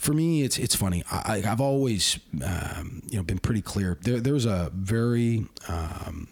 For 0.00 0.14
me, 0.14 0.42
it's 0.42 0.58
it's 0.58 0.74
funny. 0.74 1.04
I, 1.12 1.42
I've 1.46 1.60
always, 1.60 2.18
um, 2.42 3.02
you 3.10 3.18
know, 3.18 3.22
been 3.22 3.38
pretty 3.38 3.60
clear. 3.60 3.98
There, 4.00 4.18
there's 4.18 4.46
a 4.46 4.70
very 4.74 5.46
um, 5.68 6.26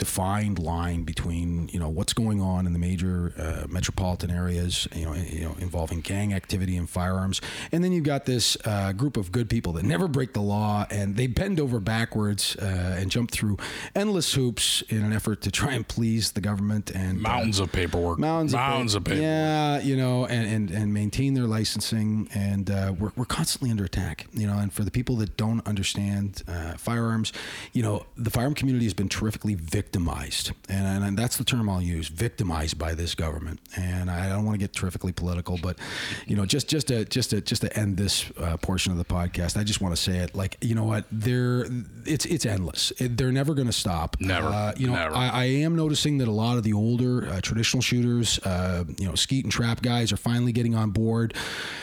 defined 0.00 0.58
line 0.58 1.02
between 1.04 1.68
you 1.68 1.78
know 1.78 1.88
what's 1.88 2.12
going 2.12 2.40
on 2.40 2.66
in 2.66 2.72
the 2.72 2.78
major 2.78 3.32
uh, 3.38 3.66
metropolitan 3.68 4.30
areas, 4.30 4.88
you 4.94 5.04
know, 5.04 5.14
you 5.14 5.42
know, 5.42 5.54
involving 5.60 6.00
gang 6.00 6.32
activity 6.32 6.76
and 6.76 6.88
firearms, 6.90 7.40
and 7.70 7.84
then 7.84 7.92
you've 7.92 8.04
got 8.04 8.24
this 8.24 8.56
uh, 8.64 8.92
group 8.92 9.16
of 9.16 9.30
good 9.30 9.48
people 9.48 9.74
that 9.74 9.84
never 9.84 10.08
break 10.08 10.32
the 10.32 10.40
law 10.40 10.86
and 10.90 11.16
they 11.16 11.26
bend 11.26 11.60
over 11.60 11.78
backwards 11.78 12.56
uh, 12.56 12.96
and 12.98 13.10
jump 13.10 13.30
through 13.30 13.58
endless 13.94 14.32
hoops 14.34 14.82
in 14.88 15.04
an 15.04 15.12
effort 15.12 15.42
to 15.42 15.50
try 15.50 15.74
and 15.74 15.86
please 15.86 16.32
the 16.32 16.40
government 16.40 16.90
and 16.90 17.18
uh, 17.18 17.28
mountains 17.28 17.60
of 17.60 17.70
paperwork. 17.70 18.18
mountains, 18.18 18.54
of, 18.54 18.60
pa- 18.60 18.66
paperwork. 19.04 19.22
Yeah, 19.22 19.80
you 19.80 19.96
know, 19.96 20.24
and, 20.26 20.46
and, 20.48 20.70
and 20.70 20.94
maintain 20.94 21.34
their 21.34 21.44
licensing, 21.44 22.28
and 22.34 22.70
uh, 22.70 22.94
we're, 22.98 23.12
we're 23.16 23.26
constantly 23.26 23.70
under 23.70 23.84
attack. 23.84 24.26
You 24.32 24.46
know, 24.46 24.58
and 24.58 24.72
for 24.72 24.82
the 24.82 24.90
people 24.90 25.16
that 25.16 25.36
don't 25.36 25.66
understand 25.66 26.42
uh, 26.48 26.72
firearms, 26.78 27.32
you 27.74 27.82
know, 27.82 28.06
the 28.16 28.30
firearm 28.30 28.54
community 28.54 28.86
has 28.86 28.94
been 28.94 29.10
terrifically 29.10 29.54
victimized, 29.90 30.52
and, 30.68 31.02
and 31.02 31.18
that's 31.18 31.36
the 31.36 31.42
term 31.42 31.68
I'll 31.68 31.82
use: 31.82 32.06
victimized 32.08 32.78
by 32.78 32.94
this 32.94 33.16
government. 33.16 33.58
And 33.76 34.08
I 34.08 34.28
don't 34.28 34.44
want 34.44 34.54
to 34.54 34.58
get 34.58 34.72
terrifically 34.72 35.10
political, 35.10 35.58
but 35.60 35.78
you 36.26 36.36
know, 36.36 36.46
just 36.46 36.68
just 36.68 36.88
to 36.88 37.04
just 37.04 37.30
to 37.30 37.40
just 37.40 37.62
to 37.62 37.76
end 37.76 37.96
this 37.96 38.30
uh, 38.38 38.56
portion 38.58 38.92
of 38.92 38.98
the 38.98 39.04
podcast, 39.04 39.56
I 39.56 39.64
just 39.64 39.80
want 39.80 39.96
to 39.96 40.00
say 40.00 40.18
it. 40.18 40.36
Like, 40.36 40.56
you 40.60 40.76
know 40.76 40.84
what? 40.84 41.06
They're 41.10 41.66
it's 42.06 42.24
it's 42.26 42.46
endless. 42.46 42.92
It, 42.98 43.16
they're 43.16 43.32
never 43.32 43.54
going 43.54 43.66
to 43.66 43.72
stop. 43.72 44.16
Never. 44.20 44.46
Uh, 44.46 44.72
you 44.76 44.86
know, 44.86 44.94
Never. 44.94 45.14
I, 45.14 45.28
I 45.28 45.44
am 45.44 45.74
noticing 45.74 46.18
that 46.18 46.28
a 46.28 46.32
lot 46.32 46.56
of 46.56 46.62
the 46.62 46.72
older 46.72 47.26
uh, 47.26 47.40
traditional 47.40 47.82
shooters, 47.82 48.38
uh, 48.40 48.84
you 48.96 49.08
know, 49.08 49.16
skeet 49.16 49.44
and 49.44 49.52
trap 49.52 49.82
guys 49.82 50.12
are 50.12 50.16
finally 50.16 50.52
getting 50.52 50.76
on 50.76 50.90
board. 50.90 51.34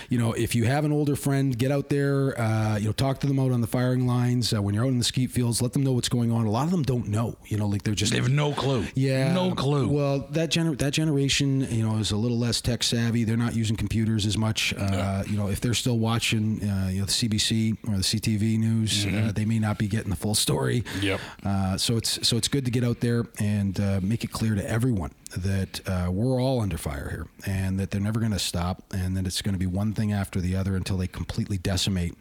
You 0.10 0.17
know, 0.17 0.32
if 0.32 0.56
you 0.56 0.63
have 0.63 0.86
an 0.86 0.93
older 0.93 1.17
friend, 1.17 1.58
get 1.58 1.72
out 1.72 1.89
there, 1.89 2.39
uh, 2.39 2.78
you 2.78 2.86
know, 2.86 2.93
talk 2.93 3.20
to 3.20 3.28
them 3.28 3.39
out 3.39 3.52
on 3.52 3.60
the 3.60 3.67
firing 3.67 4.08
lines. 4.08 4.54
Uh, 4.54 4.62
when 4.62 4.74
you're 4.74 4.86
out 4.86 4.89
in 4.91 4.98
the 4.98 5.04
skeet 5.04 5.32
fields, 5.32 5.62
let 5.62 5.74
them 5.74 5.84
know 5.84 5.91
what's 5.91 6.08
going 6.08 6.32
on. 6.32 6.46
A 6.46 6.52
lot 6.52 6.63
of 6.63 6.72
them 6.72 6.84
don't 6.84 7.10
know, 7.10 7.36
you 7.46 7.58
know, 7.58 7.67
like 7.67 7.84
they're 7.84 7.96
just 7.97 8.12
They 8.13 8.19
have 8.19 8.29
no 8.29 8.53
clue. 8.53 8.86
yeah, 8.95 9.33
no 9.33 9.53
clue. 9.53 9.88
Well, 9.89 10.19
that 10.31 10.49
gener- 10.51 10.77
that 10.77 10.93
generation, 10.93 11.67
you 11.69 11.83
know, 11.83 11.97
is 11.97 12.12
a 12.12 12.17
little 12.17 12.38
less 12.39 12.62
tech 12.62 12.83
savvy. 12.83 13.23
They're 13.25 13.36
not 13.38 13.55
using 13.55 13.75
computers 13.75 14.25
as 14.25 14.38
much. 14.38 14.73
Uh, 14.77 15.23
You 15.27 15.36
know, 15.36 15.49
if 15.49 15.60
they're 15.60 15.73
still 15.73 15.97
watching, 15.99 16.62
uh, 16.63 16.89
you 16.91 16.99
know, 16.99 17.05
the 17.05 17.12
CBC 17.12 17.75
or 17.88 17.97
the 17.97 18.03
CTV 18.03 18.57
news, 18.57 19.05
uh, 19.05 19.31
they 19.33 19.45
may 19.45 19.60
not 19.60 19.77
be 19.77 19.88
getting 19.88 20.10
the 20.10 20.15
full 20.15 20.36
story. 20.36 20.81
Mm-hmm. 20.81 21.05
Yep. 21.05 21.19
Uh, 21.43 21.77
so 21.77 21.97
it's 21.97 22.25
so 22.27 22.38
it's 22.38 22.47
good 22.47 22.65
to 22.65 22.71
get 22.71 22.83
out 22.83 22.99
there 23.01 23.25
and 23.39 23.79
uh, 23.79 23.99
make 24.01 24.23
it 24.23 24.31
clear 24.31 24.55
to 24.55 24.69
everyone 24.69 25.12
that 25.30 25.82
uh, 25.88 26.10
we're 26.12 26.42
all 26.42 26.62
under 26.62 26.78
fire 26.78 27.10
here, 27.10 27.28
and 27.46 27.80
that 27.80 27.92
they're 27.92 28.02
never 28.02 28.20
going 28.20 28.32
to 28.32 28.40
stop, 28.40 28.84
and 28.94 29.16
that 29.18 29.26
it's 29.28 29.42
going 29.42 29.54
to 29.54 29.60
be 29.60 29.66
one 29.66 29.94
thing 29.94 30.12
after 30.13 30.40
the 30.40 30.56
other 30.56 30.76
until 30.76 30.98
they 30.98 31.08
completely 31.08 31.58
decimate 31.58 32.13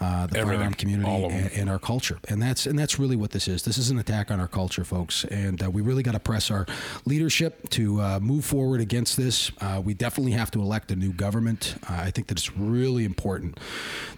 uh, 0.00 0.26
the 0.26 0.38
Everything. 0.38 0.58
firearm 0.58 0.74
community 0.74 1.08
All 1.10 1.26
of 1.26 1.32
them. 1.32 1.44
and, 1.44 1.52
and 1.52 1.70
our 1.70 1.78
culture. 1.78 2.18
And 2.28 2.40
that's 2.42 2.66
and 2.66 2.78
that's 2.78 2.98
really 2.98 3.16
what 3.16 3.30
this 3.30 3.48
is. 3.48 3.62
This 3.62 3.78
is 3.78 3.90
an 3.90 3.98
attack 3.98 4.30
on 4.30 4.40
our 4.40 4.48
culture, 4.48 4.84
folks. 4.84 5.24
And 5.24 5.62
uh, 5.62 5.70
we 5.70 5.82
really 5.82 6.02
got 6.02 6.12
to 6.12 6.20
press 6.20 6.50
our 6.50 6.66
leadership 7.04 7.68
to 7.70 8.00
uh, 8.00 8.20
move 8.20 8.44
forward 8.44 8.80
against 8.80 9.16
this. 9.16 9.50
Uh, 9.60 9.80
we 9.84 9.94
definitely 9.94 10.32
have 10.32 10.50
to 10.52 10.60
elect 10.60 10.90
a 10.90 10.96
new 10.96 11.12
government. 11.12 11.76
Uh, 11.88 11.94
I 11.94 12.10
think 12.10 12.28
that 12.28 12.38
it's 12.38 12.56
really 12.56 13.04
important 13.04 13.58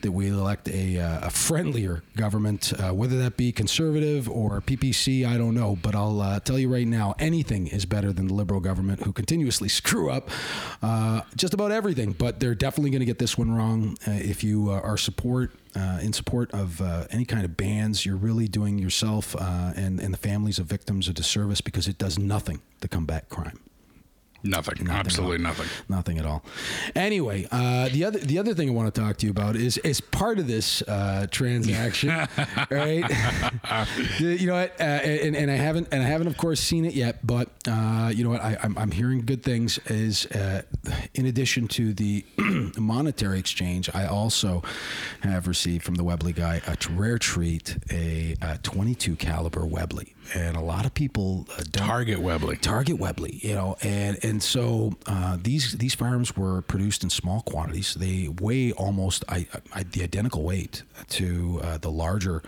that 0.03 0.13
we 0.13 0.29
elect 0.29 0.69
a, 0.69 0.99
uh, 0.99 1.27
a 1.27 1.31
friendlier 1.31 2.03
government, 2.17 2.73
uh, 2.79 2.93
whether 2.93 3.19
that 3.19 3.37
be 3.37 3.53
conservative 3.53 4.29
or 4.29 4.61
PPC. 4.61 5.27
I 5.27 5.37
don't 5.37 5.55
know, 5.55 5.79
but 5.81 5.95
I'll 5.95 6.21
uh, 6.21 6.41
tell 6.41 6.59
you 6.59 6.69
right 6.73 6.87
now, 6.87 7.15
anything 7.19 7.67
is 7.69 7.85
better 7.87 8.13
than 8.13 8.29
liberal 8.33 8.61
government 8.61 9.03
who 9.03 9.13
continuously 9.13 9.69
screw 9.81 10.11
up 10.11 10.31
uh, 10.83 11.23
just 11.37 11.55
about 11.55 11.73
everything. 11.73 12.13
But 12.13 12.41
they're 12.41 12.55
definitely 12.55 12.91
going 12.91 13.01
to 13.01 13.07
get 13.07 13.19
this 13.19 13.39
one 13.39 13.55
wrong. 13.55 13.97
Uh, 14.07 14.13
if 14.13 14.43
you 14.43 14.71
uh, 14.71 14.81
are 14.81 14.97
support 14.97 15.53
uh, 15.75 16.01
in 16.03 16.13
support 16.13 16.51
of 16.53 16.81
uh, 16.81 17.07
any 17.11 17.25
kind 17.25 17.45
of 17.45 17.57
bans, 17.57 18.05
you're 18.05 18.17
really 18.17 18.49
doing 18.49 18.79
yourself 18.79 19.35
and, 19.41 20.01
and 20.01 20.13
the 20.13 20.19
families 20.19 20.59
of 20.59 20.67
victims 20.67 21.09
a 21.09 21.13
disservice 21.13 21.61
because 21.61 21.89
it 21.89 21.99
does 21.99 22.19
nothing 22.19 22.61
to 22.81 22.89
combat 22.89 23.29
crime. 23.29 23.59
Nothing. 24.45 24.89
Absolutely 24.89 25.39
nothing. 25.39 25.67
Nothing 25.89 26.19
at 26.19 26.27
all. 26.27 26.43
Anyway, 26.95 27.47
uh, 27.51 27.89
the 27.89 28.05
other 28.05 28.19
the 28.19 28.39
other 28.39 28.55
thing 28.55 28.69
I 28.69 28.73
want 28.73 28.93
to 28.93 29.01
talk 29.01 29.17
to 29.19 29.27
you 29.27 29.31
about 29.31 29.57
is 29.57 29.79
is 29.79 30.01
part 30.01 30.39
of 30.39 30.47
this 30.47 30.83
uh, 30.83 31.27
transaction, 31.31 32.11
right? 32.71 33.05
You 34.19 34.47
know 34.47 34.55
what? 34.55 34.81
Uh, 34.81 34.85
and, 34.85 35.37
and 35.37 35.51
I 35.51 35.55
haven't 35.57 35.89
and 35.93 36.03
I 36.03 36.07
haven't 36.07 36.27
of 36.27 36.37
course 36.37 36.61
seen 36.61 36.85
it 36.85 36.95
yet, 36.95 37.25
but 37.27 37.49
uh, 37.69 38.11
you 38.15 38.25
know 38.25 38.31
what? 38.31 38.43
I, 38.43 38.57
I'm, 38.63 38.77
I'm 38.77 38.91
hearing 38.91 39.25
good 39.25 39.43
things. 39.43 39.79
Is 39.87 40.27
uh, 40.27 40.63
in 41.15 41.27
addition 41.27 41.69
to 41.69 41.95
the 41.95 42.25
monetary 42.79 43.39
exchange, 43.39 43.91
I 43.95 44.07
also 44.07 44.63
have 45.23 45.47
received 45.47 45.85
from 45.85 45.95
the 45.95 46.05
Webley 46.05 46.33
guy 46.33 46.61
a 46.67 46.77
rare 46.93 47.19
treat, 47.19 47.77
a, 47.91 48.37
uh 48.43 48.57
22 48.63 49.17
caliber 49.17 49.65
Webley, 49.67 50.15
and 50.35 50.57
a 50.57 50.61
lot 50.61 50.87
of 50.87 50.95
people 50.95 51.47
uh, 51.59 51.63
Target 51.73 52.21
Webley. 52.21 52.57
Target 52.57 52.99
Webley, 52.99 53.41
you 53.43 53.55
know, 53.55 53.77
and 53.83 54.19
and 54.23 54.43
so 54.43 54.95
uh, 55.07 55.37
these 55.41 55.73
these 55.73 55.95
firearms 55.95 56.37
were 56.37 56.63
produced 56.63 57.05
in 57.05 57.11
small 57.11 57.43
quantities. 57.43 57.95
They 57.95 58.29
weigh 58.41 58.73
almost 58.73 59.25
I, 59.29 59.47
I, 59.73 59.83
the 59.83 60.03
identical 60.03 60.43
weight 60.43 60.83
to 61.11 61.61
uh, 61.63 61.79
the 61.79 61.91
larger 61.91 62.43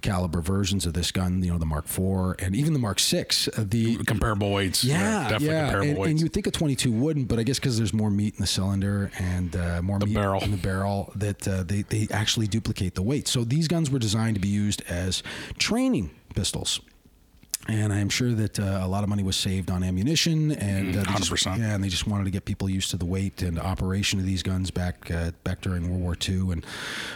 caliber 0.00 0.40
versions 0.40 0.86
of 0.86 0.94
this 0.94 1.10
gun. 1.12 1.42
You 1.42 1.52
know, 1.52 1.58
the 1.58 1.66
Mark 1.66 1.86
IV 1.86 2.36
and 2.44 2.54
even 2.54 2.72
the 2.72 2.78
Mark 2.78 3.00
VI. 3.00 3.26
Uh, 3.56 3.64
the 3.66 3.96
Comparable 4.04 4.52
weights. 4.52 4.84
yeah, 4.84 5.22
definitely 5.22 5.46
yeah, 5.48 5.62
comparable 5.62 5.88
and, 5.88 5.98
weights. 5.98 6.10
and 6.10 6.20
you 6.20 6.28
think 6.28 6.46
a 6.46 6.50
22 6.50 6.92
wouldn't, 6.92 7.28
but 7.28 7.38
I 7.38 7.42
guess 7.42 7.58
because 7.58 7.76
there's 7.76 7.92
more 7.92 8.10
meat 8.10 8.34
in 8.34 8.40
the 8.40 8.46
cylinder 8.46 9.10
and 9.18 9.54
uh, 9.56 9.82
more 9.82 9.98
meat 9.98 10.14
barrel. 10.14 10.42
in 10.42 10.50
the 10.50 10.56
barrel, 10.56 11.12
that 11.16 11.46
uh, 11.46 11.62
they 11.62 11.82
they 11.82 12.08
actually 12.10 12.46
duplicate 12.46 12.94
the 12.94 13.02
weight. 13.02 13.28
So 13.28 13.44
these 13.44 13.68
guns 13.68 13.90
were 13.90 13.98
designed 13.98 14.36
to 14.36 14.40
be 14.40 14.48
used 14.48 14.82
as 14.88 15.22
training 15.58 16.10
pistols. 16.34 16.80
And 17.70 17.92
I'm 17.92 18.08
sure 18.08 18.32
that 18.32 18.58
uh, 18.58 18.80
a 18.82 18.88
lot 18.88 19.02
of 19.02 19.10
money 19.10 19.22
was 19.22 19.36
saved 19.36 19.70
on 19.70 19.82
ammunition, 19.82 20.52
and 20.52 20.96
uh, 20.96 21.04
just, 21.18 21.30
100%. 21.30 21.58
yeah, 21.58 21.74
and 21.74 21.84
they 21.84 21.88
just 21.90 22.06
wanted 22.06 22.24
to 22.24 22.30
get 22.30 22.46
people 22.46 22.66
used 22.70 22.90
to 22.92 22.96
the 22.96 23.04
weight 23.04 23.42
and 23.42 23.58
operation 23.58 24.18
of 24.18 24.24
these 24.24 24.42
guns 24.42 24.70
back 24.70 25.10
uh, 25.10 25.32
back 25.44 25.60
during 25.60 25.86
World 25.90 26.00
War 26.02 26.16
II, 26.26 26.52
and 26.52 26.64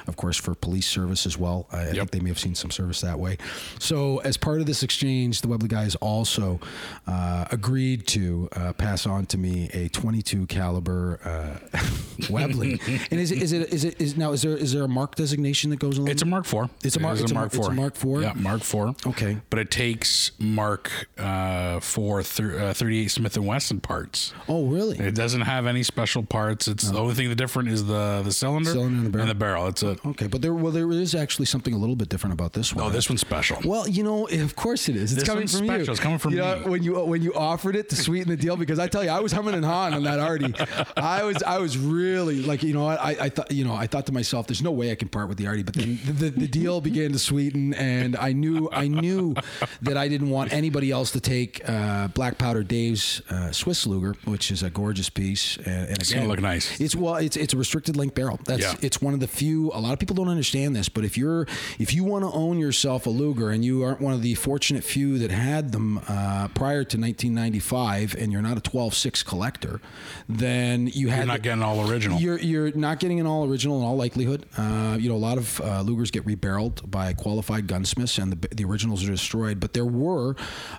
of 0.06 0.16
course 0.16 0.36
for 0.36 0.54
police 0.54 0.86
service 0.86 1.24
as 1.24 1.38
well. 1.38 1.66
I, 1.72 1.88
I 1.88 1.92
think 1.92 2.10
they 2.10 2.20
may 2.20 2.28
have 2.28 2.38
seen 2.38 2.54
some 2.54 2.70
service 2.70 3.00
that 3.00 3.18
way. 3.18 3.38
So 3.78 4.18
as 4.18 4.36
part 4.36 4.60
of 4.60 4.66
this 4.66 4.82
exchange, 4.82 5.40
the 5.40 5.48
Webley 5.48 5.68
guys 5.68 5.94
also 5.96 6.60
uh, 7.06 7.46
agreed 7.50 8.06
to 8.08 8.50
uh, 8.52 8.72
pass 8.74 9.06
on 9.06 9.24
to 9.26 9.38
me 9.38 9.70
a 9.72 9.88
22 9.88 10.46
caliber 10.48 11.18
uh, 11.24 11.78
Webley. 12.30 12.78
and 13.10 13.18
is 13.18 13.32
it 13.32 13.40
is 13.42 13.52
it 13.54 13.72
is 13.72 13.84
it 13.84 13.98
is 13.98 14.18
now 14.18 14.32
is 14.32 14.42
there 14.42 14.56
is 14.56 14.74
there 14.74 14.82
a 14.84 14.88
mark 14.88 15.14
designation 15.14 15.70
that 15.70 15.78
goes 15.78 15.96
along? 15.96 16.10
It's 16.10 16.20
a 16.20 16.26
Mark 16.26 16.44
IV. 16.44 16.68
It's 16.84 16.96
a 16.96 17.00
Mark- 17.00 17.16
It 17.18 17.22
it's 17.22 17.30
a 17.30 17.34
Mark- 17.34 17.54
it's 17.54 17.66
a 17.66 17.70
Mark 17.72 17.96
IV? 17.96 18.20
Yeah, 18.22 18.32
Mark 18.36 18.60
IV. 18.60 19.06
Okay. 19.06 19.38
But 19.48 19.58
it 19.58 19.70
takes 19.70 20.30
Mark 20.42 20.90
uh, 21.18 21.80
thir- 21.80 22.58
uh, 22.58 22.74
38 22.74 23.08
Smith 23.10 23.36
and 23.36 23.46
Wesson 23.46 23.80
parts. 23.80 24.34
oh 24.48 24.66
really? 24.66 24.98
It 24.98 25.14
doesn't 25.14 25.42
have 25.42 25.66
any 25.66 25.82
special 25.82 26.22
parts. 26.22 26.68
It's 26.68 26.90
the 26.90 26.98
only 26.98 27.14
thing 27.14 27.28
that 27.28 27.36
different 27.36 27.68
is 27.68 27.86
the 27.86 28.22
the 28.24 28.32
cylinder, 28.32 28.70
Cylinder 28.70 28.96
and 28.96 29.06
the 29.06 29.10
barrel. 29.10 29.22
And 29.22 29.30
the 29.30 29.34
barrel. 29.34 29.66
It's 29.68 29.82
a 29.82 29.96
Okay, 30.08 30.26
but 30.26 30.42
there 30.42 30.54
well 30.54 30.72
there 30.72 30.90
is 30.90 31.14
actually 31.14 31.46
something 31.46 31.72
a 31.74 31.78
little 31.78 31.96
bit 31.96 32.08
different 32.08 32.34
about 32.34 32.52
this 32.52 32.74
one. 32.74 32.84
oh, 32.84 32.90
this 32.90 33.08
one's 33.08 33.20
special. 33.20 33.58
Well, 33.64 33.88
you 33.88 34.02
know, 34.02 34.26
of 34.28 34.56
course 34.56 34.88
it 34.88 34.96
is. 34.96 35.12
It's 35.12 35.22
This 35.22 35.28
coming 35.28 35.46
from 35.46 35.64
you. 35.64 35.72
It's 35.72 36.00
coming 36.00 36.18
from 36.18 36.32
you 36.32 36.38
know, 36.38 36.58
me. 36.60 36.70
when 36.70 36.82
you 36.82 37.04
when 37.04 37.22
you 37.22 37.34
offered 37.34 37.76
it 37.76 37.88
to 37.90 37.96
sweeten 37.96 38.28
the 38.28 38.36
deal, 38.36 38.56
because 38.56 38.78
I 38.78 38.88
tell 38.88 39.04
you, 39.04 39.10
I 39.10 39.20
was 39.20 39.32
humming 39.32 39.54
and 39.54 39.64
hawing 39.64 39.94
on 39.94 40.02
that 40.04 40.18
Artie. 40.20 40.54
I 40.96 41.22
was 41.24 41.42
I 41.42 41.58
was 41.58 41.78
really 41.78 42.42
like, 42.42 42.62
you 42.62 42.72
know, 42.74 42.84
what, 42.84 43.00
I, 43.00 43.16
I 43.20 43.28
thought 43.28 43.50
you 43.52 43.64
know 43.64 43.74
I 43.74 43.86
thought 43.86 44.06
to 44.06 44.12
myself, 44.12 44.46
there's 44.46 44.62
no 44.62 44.70
way 44.72 44.90
I 44.90 44.94
can 44.94 45.08
part 45.08 45.28
with 45.28 45.38
the 45.38 45.46
Artie. 45.46 45.62
But 45.62 45.74
then 45.74 45.98
the, 46.04 46.12
the, 46.12 46.30
the 46.30 46.48
deal 46.48 46.80
began 46.80 47.12
to 47.12 47.18
sweeten, 47.18 47.74
and 47.74 48.16
I 48.16 48.32
knew 48.32 48.68
I 48.72 48.88
knew 48.88 49.34
that 49.82 49.96
I 49.96 50.08
didn't 50.08 50.21
want 50.30 50.52
anybody 50.52 50.90
else 50.90 51.10
to 51.12 51.20
take 51.20 51.60
uh, 51.68 52.08
Black 52.08 52.38
Powder 52.38 52.62
Dave's 52.62 53.22
uh, 53.30 53.50
Swiss 53.52 53.86
Luger, 53.86 54.14
which 54.24 54.50
is 54.50 54.62
a 54.62 54.70
gorgeous 54.70 55.10
piece. 55.10 55.56
And, 55.58 55.88
and 55.88 55.98
It's 55.98 56.12
gonna 56.12 56.26
look 56.28 56.40
nice. 56.40 56.80
It's 56.80 56.94
well, 56.96 57.16
it's 57.16 57.36
it's 57.36 57.54
a 57.54 57.56
restricted 57.56 57.96
length 57.96 58.14
barrel. 58.14 58.38
That's 58.44 58.62
Yeah. 58.62 58.74
it's 58.80 59.00
one 59.00 59.14
of 59.14 59.20
the 59.20 59.26
few. 59.28 59.70
A 59.72 59.80
lot 59.80 59.92
of 59.92 59.98
people 59.98 60.14
don't 60.16 60.28
understand 60.28 60.74
this, 60.76 60.88
but 60.88 61.04
if 61.04 61.16
you're 61.16 61.46
if 61.78 61.94
you 61.94 62.04
want 62.04 62.24
to 62.24 62.30
own 62.30 62.58
yourself 62.58 63.06
a 63.06 63.10
Luger 63.10 63.50
and 63.50 63.64
you 63.64 63.82
aren't 63.82 64.00
one 64.00 64.12
of 64.12 64.22
the 64.22 64.34
fortunate 64.34 64.84
few 64.84 65.18
that 65.18 65.30
had 65.30 65.72
them 65.72 65.98
uh, 66.08 66.48
prior 66.48 66.84
to 66.84 66.96
1995, 66.98 68.14
and 68.18 68.32
you're 68.32 68.42
not 68.42 68.56
a 68.58 68.60
12.6 68.60 69.24
collector, 69.24 69.80
then 70.28 70.86
you 70.88 71.08
had 71.08 71.18
You're 71.18 71.26
not 71.26 71.42
getting 71.42 71.60
an 71.60 71.64
all 71.68 71.90
original. 71.90 72.18
You're 72.20 72.38
you're 72.38 72.72
not 72.72 72.98
getting 73.00 73.20
an 73.20 73.26
all 73.26 73.48
original 73.48 73.78
in 73.78 73.84
all 73.84 73.96
likelihood. 73.96 74.46
Uh, 74.56 74.96
you 75.00 75.08
know, 75.08 75.16
a 75.16 75.24
lot 75.30 75.38
of 75.38 75.60
uh, 75.60 75.82
Lugers 75.82 76.10
get 76.12 76.24
rebarreled 76.26 76.90
by 76.90 77.12
qualified 77.12 77.66
gunsmiths, 77.66 78.18
and 78.18 78.32
the, 78.32 78.54
the 78.54 78.64
originals 78.64 79.04
are 79.04 79.10
destroyed. 79.10 79.60
But 79.60 79.72
there 79.72 79.84
were, 79.84 80.11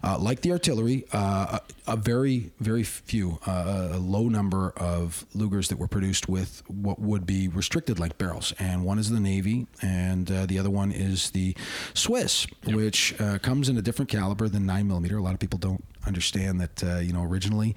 uh, 0.03 0.17
like 0.19 0.41
the 0.41 0.51
artillery, 0.51 1.05
uh, 1.13 1.59
a, 1.87 1.93
a 1.93 1.95
very 1.95 2.51
very 2.59 2.83
few, 2.83 3.39
uh, 3.45 3.89
a 3.93 3.97
low 3.97 4.29
number 4.29 4.73
of 4.77 5.25
Lugers 5.35 5.67
that 5.67 5.77
were 5.77 5.87
produced 5.87 6.29
with 6.29 6.63
what 6.67 6.99
would 6.99 7.25
be 7.25 7.47
restricted 7.47 7.99
length 7.99 8.17
barrels, 8.17 8.53
and 8.59 8.83
one 8.83 8.99
is 8.99 9.09
the 9.09 9.19
Navy, 9.19 9.67
and 9.81 10.31
uh, 10.31 10.45
the 10.45 10.59
other 10.59 10.69
one 10.69 10.91
is 10.91 11.31
the 11.31 11.55
Swiss, 11.93 12.47
which 12.65 13.19
uh, 13.19 13.37
comes 13.39 13.69
in 13.69 13.77
a 13.77 13.81
different 13.81 14.09
caliber 14.09 14.47
than 14.47 14.65
nine 14.65 14.87
millimeter. 14.87 15.17
A 15.17 15.21
lot 15.21 15.33
of 15.33 15.39
people 15.39 15.59
don't 15.59 15.83
understand 16.05 16.59
that 16.61 16.83
uh, 16.83 16.97
you 16.97 17.13
know 17.13 17.23
originally 17.23 17.75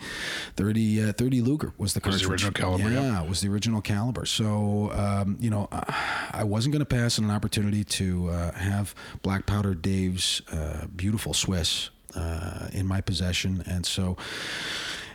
30 0.57 1.11
uh, 1.11 1.13
30 1.13 1.41
Luger 1.43 1.73
was 1.79 1.95
the 1.95 2.01
Was 2.05 2.23
the 2.23 2.29
original 2.29 2.53
caliber, 2.53 2.91
Yeah, 2.91 3.23
it 3.23 3.29
was 3.29 3.41
the 3.41 3.49
original 3.49 3.81
caliber. 3.81 4.27
So 4.27 4.91
um, 4.93 5.37
you 5.41 5.51
know, 5.51 5.69
I 5.71 6.45
wasn't 6.45 6.73
going 6.73 6.81
to 6.85 6.87
pass 6.87 7.19
on 7.19 7.25
an 7.27 7.31
opportunity 7.31 7.85
to 7.85 8.31
uh, 8.31 8.53
have 8.53 8.95
Black 9.23 9.47
Powder 9.47 9.75
Dave's 9.75 10.43
uh, 10.53 10.87
beautiful 10.95 11.35
Swiss 11.35 11.91
uh, 12.15 12.69
in 12.73 12.87
my 12.87 13.01
possession, 13.01 13.63
and 13.67 13.85
so. 13.87 14.17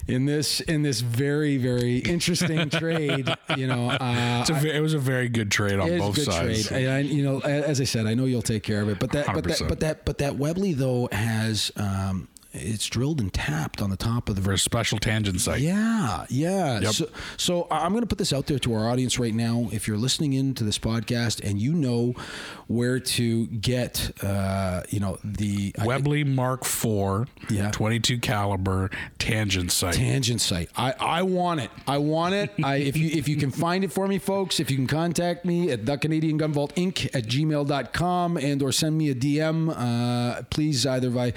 In 0.07 0.25
this, 0.25 0.61
in 0.61 0.81
this 0.81 1.01
very, 1.01 1.57
very 1.57 1.97
interesting 1.99 2.69
trade, 2.81 3.29
you 3.55 3.67
know, 3.67 3.91
uh, 3.91 4.39
It's 4.41 4.49
a, 4.49 4.75
it 4.75 4.79
was 4.79 4.95
a 4.95 4.99
very 4.99 5.29
good 5.29 5.51
trade 5.51 5.79
on 5.79 5.95
both 5.99 6.15
a 6.15 6.19
good 6.21 6.25
sides. 6.25 6.67
trade. 6.67 6.85
And 6.85 6.91
I, 6.91 6.99
you 7.01 7.21
know, 7.23 7.39
as 7.41 7.79
I 7.79 7.83
said, 7.83 8.07
I 8.07 8.15
know 8.15 8.25
you'll 8.25 8.41
take 8.41 8.63
care 8.63 8.81
of 8.81 8.89
it. 8.89 8.99
But 8.99 9.11
that, 9.11 9.27
but 9.27 9.43
that, 9.43 9.61
but 9.69 9.79
that, 9.81 10.05
but 10.05 10.17
that 10.17 10.37
Webley 10.37 10.73
though 10.73 11.07
has, 11.11 11.71
um, 11.77 12.27
it's 12.53 12.87
drilled 12.87 13.21
and 13.21 13.33
tapped 13.33 13.81
on 13.81 13.89
the 13.89 13.95
top 13.95 14.27
of 14.27 14.35
the 14.35 14.41
For 14.41 14.57
special 14.57 14.97
tangent 14.97 15.39
sight. 15.39 15.61
yeah, 15.61 16.25
yeah. 16.29 16.79
Yep. 16.81 16.93
So, 16.93 17.09
so 17.37 17.67
I'm 17.71 17.91
going 17.91 18.01
to 18.01 18.07
put 18.07 18.17
this 18.17 18.33
out 18.33 18.47
there 18.47 18.59
to 18.59 18.73
our 18.73 18.89
audience 18.89 19.17
right 19.17 19.33
now. 19.33 19.69
If 19.71 19.87
you're 19.87 19.97
listening 19.97 20.33
in 20.33 20.53
to 20.55 20.63
this 20.65 20.77
podcast 20.77 21.47
and 21.49 21.61
you 21.61 21.73
know 21.73 22.13
where 22.67 22.99
to 22.99 23.47
get, 23.47 24.11
uh, 24.21 24.81
you 24.89 24.99
know, 24.99 25.17
the 25.23 25.73
I- 25.79 25.85
Webley 25.87 26.23
Mark 26.25 26.63
IV, 26.65 27.27
Yeah. 27.49 27.71
22 27.71 28.19
caliber 28.19 28.89
tangent 29.17 29.71
sight. 29.71 29.93
tangent 29.93 30.41
sight. 30.41 30.69
I, 30.75 30.93
I 30.99 31.21
want 31.23 31.61
it. 31.61 31.71
I 31.87 31.99
want 31.99 32.33
it. 32.35 32.51
I, 32.63 32.75
if 32.77 32.97
you 32.97 33.09
if 33.11 33.27
you 33.29 33.37
can 33.37 33.51
find 33.51 33.83
it 33.85 33.93
for 33.93 34.07
me, 34.07 34.17
folks, 34.17 34.59
if 34.59 34.69
you 34.69 34.75
can 34.75 34.87
contact 34.87 35.45
me 35.45 35.71
at 35.71 35.85
the 35.85 35.97
Canadian 35.97 36.37
Gun 36.37 36.51
Vault 36.51 36.75
Inc. 36.75 37.05
at 37.15 37.25
gmail.com 37.27 38.37
and 38.37 38.61
or 38.61 38.71
send 38.73 38.97
me 38.97 39.09
a 39.09 39.15
DM, 39.15 39.69
uh, 39.73 40.41
please 40.49 40.85
either 40.85 41.09
by 41.09 41.31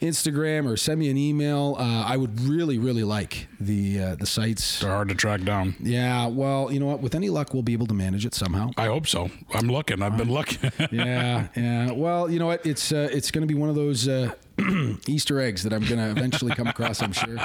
Instagram 0.00 0.45
or 0.46 0.76
send 0.76 1.00
me 1.00 1.10
an 1.10 1.16
email. 1.16 1.76
Uh, 1.78 2.04
I 2.06 2.16
would 2.16 2.40
really, 2.40 2.78
really 2.78 3.04
like 3.04 3.48
the 3.60 4.00
uh, 4.00 4.14
the 4.14 4.26
sights. 4.26 4.80
They're 4.80 4.90
hard 4.90 5.08
to 5.08 5.14
track 5.14 5.42
down. 5.42 5.74
Yeah, 5.80 6.26
well, 6.26 6.70
you 6.72 6.80
know 6.80 6.86
what? 6.86 7.00
With 7.00 7.14
any 7.14 7.30
luck, 7.30 7.52
we'll 7.52 7.62
be 7.62 7.72
able 7.72 7.86
to 7.88 7.94
manage 7.94 8.24
it 8.24 8.34
somehow. 8.34 8.70
I 8.76 8.86
hope 8.86 9.06
so. 9.06 9.30
I'm 9.52 9.68
looking. 9.68 10.02
I've 10.02 10.16
been 10.16 10.30
looking. 10.30 10.70
yeah, 10.92 11.48
yeah. 11.56 11.90
Well, 11.92 12.30
you 12.30 12.38
know 12.38 12.46
what? 12.46 12.64
It's 12.64 12.92
uh, 12.92 13.08
it's 13.12 13.30
going 13.30 13.46
to 13.46 13.52
be 13.52 13.58
one 13.58 13.68
of 13.68 13.74
those 13.74 14.08
uh, 14.08 14.32
Easter 15.06 15.40
eggs 15.40 15.62
that 15.64 15.72
I'm 15.72 15.84
going 15.84 15.98
to 15.98 16.10
eventually 16.10 16.54
come 16.54 16.66
across. 16.66 17.02
I'm 17.02 17.12
sure. 17.12 17.36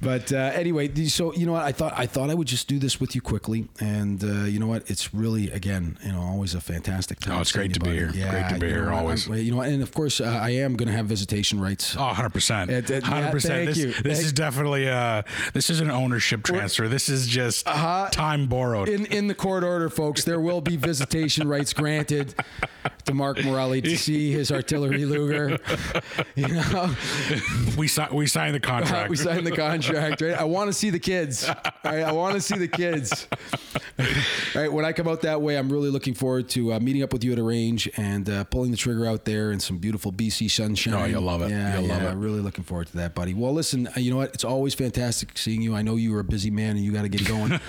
But 0.00 0.32
uh, 0.32 0.36
anyway, 0.54 0.92
so 1.06 1.32
you 1.34 1.46
know 1.46 1.52
what? 1.52 1.62
I 1.62 1.70
thought 1.72 1.94
I 1.96 2.06
thought 2.06 2.28
I 2.28 2.34
would 2.34 2.48
just 2.48 2.66
do 2.66 2.78
this 2.80 3.00
with 3.00 3.14
you 3.14 3.20
quickly, 3.20 3.68
and 3.80 4.22
uh, 4.22 4.44
you 4.44 4.58
know 4.58 4.66
what? 4.66 4.90
It's 4.90 5.14
really 5.14 5.50
again, 5.52 5.96
you 6.04 6.10
know, 6.10 6.20
always 6.20 6.54
a 6.56 6.60
fantastic 6.60 7.20
time. 7.20 7.38
Oh, 7.38 7.40
it's 7.40 7.52
great 7.52 7.72
to 7.74 7.80
be 7.80 7.90
here. 7.90 8.08
Great 8.10 8.48
to 8.48 8.58
be 8.58 8.66
here, 8.66 8.86
what? 8.86 8.94
always. 8.98 9.30
I- 9.30 9.36
you 9.36 9.52
know, 9.54 9.60
and 9.60 9.80
of 9.80 9.94
course, 9.94 10.20
uh, 10.20 10.24
I 10.24 10.50
am 10.50 10.74
going 10.74 10.88
to 10.88 10.92
have 10.94 11.06
visitation 11.06 11.60
rights. 11.60 11.96
Oh, 11.96 12.12
100%. 12.12 12.68
It- 12.68 12.90
it- 12.90 13.04
yeah, 13.04 13.30
100%. 13.30 13.42
thank 13.42 13.68
this 13.68 13.78
you. 13.78 13.92
this 13.92 14.20
is 14.20 14.32
definitely 14.32 14.88
uh 14.88 15.22
this 15.54 15.70
is 15.70 15.80
an 15.80 15.90
ownership 15.90 16.42
transfer. 16.42 16.88
This 16.88 17.08
is 17.08 17.28
just 17.28 17.64
time 17.66 18.48
borrowed. 18.48 18.88
In 18.88 19.06
in 19.06 19.28
the 19.28 19.34
court 19.34 19.62
order, 19.62 19.88
folks, 19.88 20.24
there 20.24 20.40
will 20.40 20.60
be 20.60 20.76
visitation 20.76 21.46
rights 21.46 21.72
granted 21.72 22.34
to 23.04 23.14
Mark 23.14 23.42
Morelli 23.44 23.80
to 23.82 23.96
see 23.96 24.32
his 24.32 24.50
artillery 24.52 25.04
Luger. 25.04 25.58
You 26.34 26.48
know, 26.48 26.94
we 27.76 27.88
si- 27.88 28.02
we 28.10 28.26
signed 28.26 28.54
the 28.54 28.60
contract. 28.72 29.10
we 29.10 29.16
signed 29.16 29.46
the 29.46 29.54
contract, 29.54 30.20
right? 30.22 30.32
I 30.34 30.44
want 30.44 30.68
to 30.68 30.72
see 30.72 30.88
the 30.90 30.98
kids. 30.98 31.46
Right, 31.84 32.00
I 32.02 32.12
want 32.12 32.34
to 32.34 32.40
see 32.40 32.56
the 32.56 32.68
kids. 32.68 33.26
All 33.98 34.06
right, 34.54 34.72
when 34.72 34.84
I 34.84 34.92
come 34.92 35.08
out 35.08 35.20
that 35.22 35.42
way, 35.42 35.56
I'm 35.58 35.70
really 35.70 35.90
looking 35.90 36.14
forward 36.14 36.48
to 36.50 36.72
uh, 36.74 36.80
meeting 36.80 37.02
up 37.02 37.12
with 37.12 37.22
you 37.22 37.32
at 37.32 37.38
a 37.38 37.42
range 37.42 37.88
and 37.96 38.28
uh, 38.30 38.44
pulling 38.44 38.70
the 38.70 38.76
trigger 38.78 39.04
out 39.06 39.24
there 39.26 39.52
in 39.52 39.60
some 39.60 39.76
beautiful 39.78 40.10
BC 40.12 40.50
sunshine. 40.50 40.94
Oh, 40.94 41.04
you'll 41.04 41.22
love 41.22 41.42
it. 41.42 41.50
Yeah, 41.50 41.78
You'll 41.80 41.88
love 41.88 42.02
yeah, 42.02 42.12
it. 42.12 42.16
Really 42.16 42.40
looking 42.40 42.64
forward 42.64 42.86
to 42.88 42.96
that, 42.98 43.14
buddy. 43.14 43.34
Well, 43.34 43.52
listen, 43.52 43.86
uh, 43.88 43.92
you 43.96 44.10
know 44.10 44.16
what? 44.18 44.32
It's 44.34 44.44
always 44.44 44.74
fantastic 44.74 45.36
seeing 45.36 45.60
you. 45.60 45.74
I 45.74 45.82
know 45.82 45.96
you 45.96 46.14
are 46.16 46.20
a 46.20 46.24
busy 46.24 46.50
man 46.50 46.76
and 46.76 46.80
you 46.84 46.92
got 46.92 47.02
to 47.02 47.08
get 47.10 47.26
going, 47.26 47.60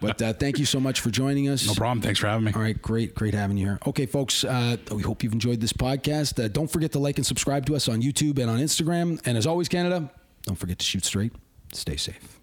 but 0.00 0.20
uh, 0.20 0.32
thank 0.32 0.58
you 0.58 0.66
so 0.66 0.80
much 0.80 1.00
for 1.00 1.10
joining 1.10 1.48
us. 1.48 1.66
no 1.66 1.74
problem. 1.74 2.00
Thanks 2.02 2.18
for 2.18 2.26
having 2.26 2.44
me. 2.44 2.52
All 2.54 2.60
right, 2.60 2.80
great, 2.80 3.14
great 3.14 3.34
having 3.34 3.56
you 3.56 3.66
here. 3.66 3.78
Okay, 3.86 4.06
folks, 4.06 4.44
uh, 4.54 4.76
we 4.94 5.02
hope 5.02 5.22
you've 5.22 5.32
enjoyed 5.32 5.60
this 5.60 5.72
podcast. 5.72 6.42
Uh, 6.42 6.48
don't 6.48 6.70
forget 6.70 6.92
to 6.92 6.98
like 6.98 7.18
and 7.18 7.26
subscribe 7.26 7.66
to 7.66 7.74
us 7.76 7.88
on 7.88 8.00
YouTube 8.02 8.38
and 8.38 8.48
on 8.48 8.58
Instagram. 8.58 9.20
And 9.26 9.36
as 9.36 9.46
always, 9.46 9.68
Canada, 9.68 10.10
don't 10.44 10.56
forget 10.56 10.78
to 10.78 10.84
shoot 10.84 11.04
straight, 11.04 11.32
Stay 11.72 11.96
safe. 11.96 12.33